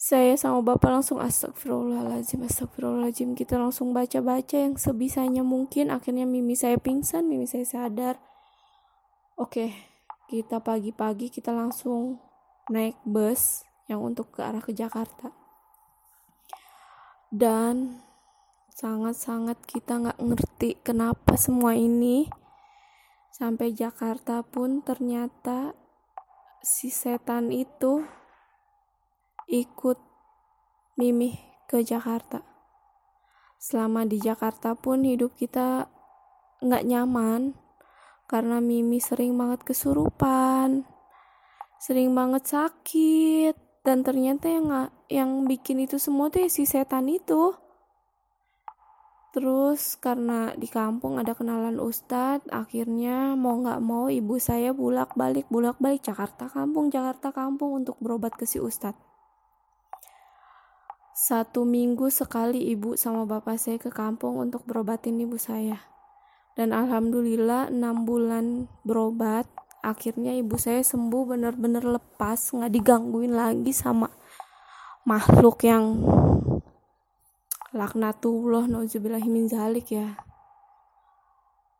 Saya 0.00 0.32
sama 0.40 0.64
bapak 0.64 0.88
langsung 0.88 1.20
astagfirullahaladzim, 1.20 2.40
astagfirullahaladzim. 2.48 3.36
Kita 3.36 3.60
langsung 3.60 3.92
baca-baca 3.92 4.56
yang 4.56 4.80
sebisanya 4.80 5.44
mungkin. 5.44 5.92
Akhirnya 5.92 6.24
mimi 6.24 6.56
saya 6.56 6.80
pingsan, 6.80 7.28
mimi 7.28 7.44
saya 7.44 7.68
sadar. 7.68 8.16
Oke, 9.36 9.76
kita 10.32 10.64
pagi-pagi 10.64 11.28
kita 11.28 11.52
langsung 11.52 12.29
naik 12.70 12.94
bus 13.02 13.66
yang 13.90 14.06
untuk 14.06 14.30
ke 14.30 14.46
arah 14.46 14.62
ke 14.62 14.70
Jakarta. 14.70 15.34
Dan 17.34 18.06
sangat-sangat 18.70 19.58
kita 19.66 19.98
nggak 19.98 20.22
ngerti 20.22 20.78
kenapa 20.86 21.34
semua 21.34 21.74
ini. 21.74 22.30
Sampai 23.34 23.74
Jakarta 23.74 24.46
pun 24.46 24.82
ternyata 24.82 25.74
si 26.62 26.90
setan 26.90 27.50
itu 27.50 28.06
ikut 29.50 29.98
Mimi 30.98 31.38
ke 31.66 31.82
Jakarta. 31.82 32.42
Selama 33.58 34.06
di 34.06 34.18
Jakarta 34.18 34.74
pun 34.74 35.06
hidup 35.06 35.34
kita 35.38 35.86
nggak 36.62 36.86
nyaman 36.86 37.54
karena 38.26 38.58
Mimi 38.58 38.98
sering 38.98 39.38
banget 39.38 39.62
kesurupan 39.62 40.89
sering 41.80 42.12
banget 42.12 42.44
sakit. 42.44 43.56
Dan 43.80 44.04
ternyata 44.04 44.52
yang 44.52 44.68
yang 45.08 45.48
bikin 45.48 45.80
itu 45.80 45.96
semua 45.96 46.28
tuh 46.28 46.44
ya 46.44 46.48
si 46.52 46.68
setan 46.68 47.08
itu. 47.08 47.56
Terus 49.30 49.94
karena 49.96 50.52
di 50.58 50.66
kampung 50.66 51.16
ada 51.16 51.32
kenalan 51.38 51.78
ustadz 51.78 52.50
akhirnya 52.50 53.38
mau 53.38 53.62
nggak 53.62 53.78
mau 53.78 54.10
ibu 54.10 54.36
saya 54.42 54.74
bulak 54.74 55.14
balik 55.14 55.46
bulak 55.46 55.78
balik 55.78 56.02
Jakarta 56.02 56.50
kampung 56.50 56.90
Jakarta 56.90 57.30
kampung 57.30 57.86
untuk 57.86 57.94
berobat 58.02 58.34
ke 58.34 58.42
si 58.42 58.58
ustadz. 58.58 58.98
Satu 61.14 61.62
minggu 61.62 62.10
sekali 62.10 62.74
ibu 62.74 62.98
sama 62.98 63.22
bapak 63.22 63.54
saya 63.54 63.78
ke 63.78 63.92
kampung 63.92 64.40
untuk 64.42 64.66
berobatin 64.66 65.20
ibu 65.22 65.38
saya. 65.38 65.78
Dan 66.58 66.74
alhamdulillah 66.74 67.70
enam 67.70 68.02
bulan 68.02 68.66
berobat 68.82 69.46
akhirnya 69.80 70.36
ibu 70.36 70.60
saya 70.60 70.84
sembuh 70.84 71.36
bener-bener 71.36 71.84
lepas 71.84 72.52
nggak 72.52 72.72
digangguin 72.72 73.32
lagi 73.32 73.72
sama 73.72 74.08
makhluk 75.08 75.64
yang 75.64 76.04
laknatullah 77.72 78.68
nauzubillahimin 78.68 79.48
zalik 79.48 79.94
ya. 79.94 80.18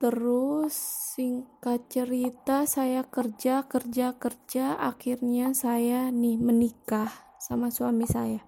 Terus 0.00 0.72
singkat 1.12 1.92
cerita 1.92 2.64
saya 2.64 3.04
kerja 3.04 3.68
kerja 3.68 4.16
kerja 4.16 4.80
akhirnya 4.80 5.52
saya 5.52 6.08
nih 6.08 6.40
menikah 6.40 7.12
sama 7.36 7.68
suami 7.68 8.08
saya. 8.08 8.40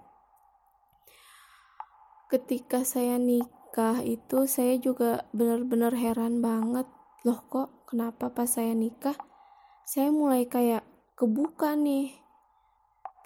Ketika 2.33 2.89
saya 2.89 3.21
nikah 3.21 4.01
itu 4.01 4.49
saya 4.49 4.81
juga 4.81 5.29
benar-benar 5.37 5.93
heran 5.93 6.41
banget 6.41 6.89
loh 7.29 7.45
kok 7.53 7.85
kenapa 7.85 8.33
pas 8.33 8.49
saya 8.49 8.73
nikah 8.73 9.15
saya 9.93 10.09
mulai 10.09 10.49
kayak 10.49 10.89
kebuka 11.21 11.77
nih. 11.77 12.17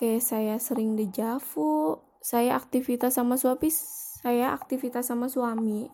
Kayak 0.03 0.23
saya 0.27 0.55
sering 0.59 0.99
dejavu 0.99 2.03
saya 2.19 2.59
aktivitas 2.59 3.15
sama 3.15 3.39
suami 3.39 3.71
saya 3.71 4.51
aktivitas 4.51 5.07
sama 5.07 5.31
suami. 5.31 5.87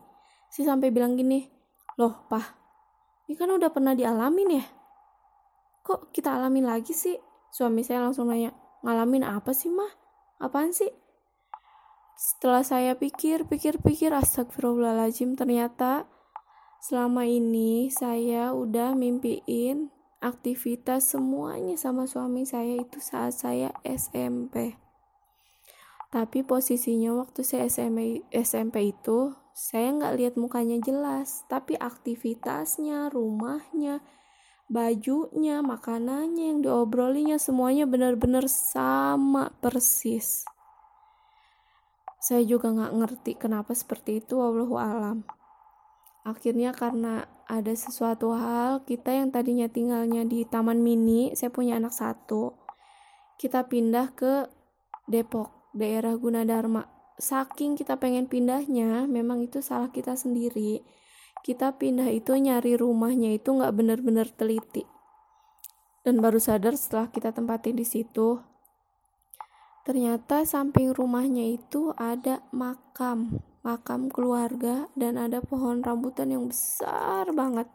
Sih 0.48 0.64
sampai 0.64 0.88
bilang 0.88 1.12
gini 1.20 1.44
loh 2.00 2.24
pah 2.24 2.56
ini 3.28 3.36
kan 3.36 3.52
udah 3.52 3.68
pernah 3.68 3.92
dialamin 3.92 4.64
ya? 4.64 4.64
Kok 5.84 6.08
kita 6.08 6.40
alamin 6.40 6.64
lagi 6.64 6.96
sih? 6.96 7.20
Suami 7.52 7.84
saya 7.84 8.00
langsung 8.00 8.32
nanya 8.32 8.56
ngalamin 8.80 9.28
apa 9.28 9.52
sih 9.52 9.68
mah? 9.68 9.92
Apaan 10.40 10.72
sih? 10.72 10.88
Setelah 12.16 12.64
saya 12.64 12.96
pikir 12.96 13.44
pikir 13.44 13.76
pikir 13.76 14.16
astagfirullahaladzim 14.16 15.36
ternyata 15.36 16.08
selama 16.80 17.28
ini 17.28 17.92
saya 17.92 18.56
udah 18.56 18.96
mimpiin 18.96 20.01
aktivitas 20.22 21.12
semuanya 21.12 21.74
sama 21.74 22.06
suami 22.06 22.46
saya 22.46 22.78
itu 22.78 23.02
saat 23.02 23.34
saya 23.34 23.74
SMP 23.82 24.80
tapi 26.12 26.44
posisinya 26.44 27.16
waktu 27.24 27.40
saya 27.40 27.72
SMP, 27.72 28.20
SMP 28.36 28.92
itu 28.92 29.32
saya 29.56 29.96
nggak 29.96 30.14
lihat 30.20 30.34
mukanya 30.36 30.76
jelas. 30.76 31.48
Tapi 31.48 31.72
aktivitasnya 31.80 33.08
rumahnya 33.08 34.04
bajunya 34.68 35.64
makanannya 35.64 36.52
yang 36.52 36.60
diobrolinya 36.60 37.40
semuanya 37.40 37.88
benar-benar 37.88 38.44
sama 38.44 39.56
persis. 39.64 40.44
Saya 42.20 42.44
juga 42.44 42.68
nggak 42.76 42.92
ngerti 42.92 43.32
kenapa 43.40 43.72
seperti 43.72 44.20
itu 44.20 44.36
wallahu 44.36 44.76
alam 44.76 45.24
akhirnya 46.22 46.70
karena 46.70 47.26
ada 47.50 47.74
sesuatu 47.74 48.32
hal 48.32 48.86
kita 48.86 49.10
yang 49.10 49.34
tadinya 49.34 49.66
tinggalnya 49.66 50.22
di 50.22 50.46
taman 50.46 50.80
mini 50.80 51.34
saya 51.34 51.50
punya 51.50 51.76
anak 51.76 51.92
satu 51.92 52.62
kita 53.42 53.66
pindah 53.66 54.14
ke 54.14 54.46
Depok 55.10 55.50
daerah 55.74 56.14
Gunadarma. 56.14 56.86
Saking 57.18 57.74
kita 57.74 57.98
pengen 57.98 58.30
pindahnya, 58.30 59.10
memang 59.10 59.42
itu 59.42 59.58
salah 59.58 59.90
kita 59.90 60.14
sendiri. 60.14 60.86
Kita 61.42 61.74
pindah 61.74 62.06
itu 62.14 62.38
nyari 62.38 62.78
rumahnya 62.78 63.34
itu 63.34 63.50
nggak 63.50 63.74
bener-bener 63.74 64.30
teliti. 64.30 64.86
Dan 66.06 66.22
baru 66.22 66.38
sadar 66.38 66.78
setelah 66.78 67.10
kita 67.10 67.34
tempatin 67.34 67.74
di 67.74 67.86
situ, 67.86 68.38
ternyata 69.82 70.46
samping 70.46 70.94
rumahnya 70.94 71.58
itu 71.58 71.90
ada 71.98 72.42
makam, 72.54 73.42
makam 73.66 74.06
keluarga 74.10 74.86
dan 74.94 75.18
ada 75.18 75.42
pohon 75.42 75.82
rambutan 75.82 76.30
yang 76.30 76.46
besar 76.46 77.30
banget. 77.34 77.66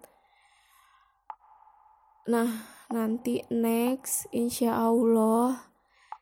Nah, 2.28 2.67
nanti 2.91 3.43
next 3.48 4.28
insya 4.36 4.76
Allah 4.76 5.72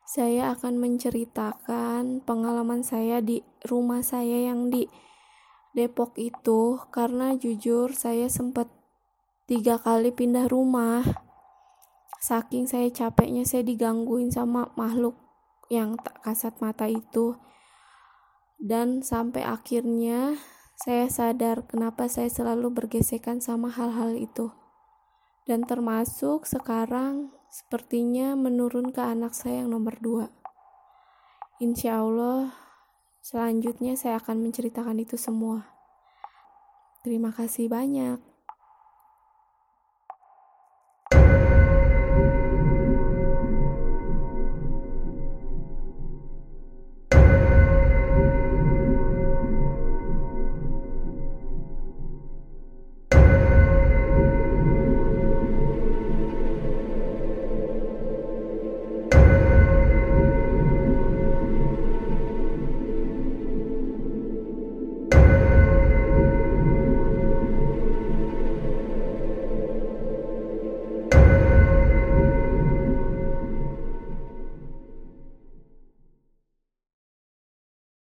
saya 0.06 0.54
akan 0.54 0.78
menceritakan 0.78 2.22
pengalaman 2.22 2.86
saya 2.86 3.18
di 3.18 3.42
rumah 3.66 4.06
saya 4.06 4.54
yang 4.54 4.70
di 4.70 4.86
Depok 5.74 6.14
itu. 6.14 6.78
Karena 6.94 7.34
jujur 7.34 7.90
saya 7.90 8.30
sempat 8.30 8.70
tiga 9.50 9.82
kali 9.82 10.14
pindah 10.14 10.46
rumah. 10.46 11.02
Saking 12.22 12.70
saya 12.70 12.86
capeknya 12.94 13.42
saya 13.42 13.66
digangguin 13.66 14.30
sama 14.30 14.70
makhluk 14.78 15.25
yang 15.72 15.98
tak 15.98 16.22
kasat 16.22 16.54
mata 16.62 16.86
itu 16.86 17.34
dan 18.56 19.04
sampai 19.04 19.44
akhirnya 19.44 20.38
saya 20.76 21.08
sadar 21.08 21.64
kenapa 21.64 22.08
saya 22.08 22.28
selalu 22.28 22.72
bergesekan 22.72 23.40
sama 23.40 23.72
hal-hal 23.72 24.16
itu 24.16 24.52
dan 25.46 25.62
termasuk 25.62 26.44
sekarang 26.44 27.30
sepertinya 27.56 28.34
menurun 28.34 28.90
ke 28.90 29.00
anak 29.00 29.32
saya 29.32 29.64
yang 29.64 29.72
nomor 29.72 29.96
dua. 30.02 30.26
Insya 31.62 32.04
Allah, 32.04 32.52
selanjutnya 33.24 33.96
saya 33.96 34.20
akan 34.20 34.44
menceritakan 34.44 35.00
itu 35.00 35.16
semua. 35.16 35.70
Terima 37.00 37.30
kasih 37.32 37.70
banyak. 37.70 38.35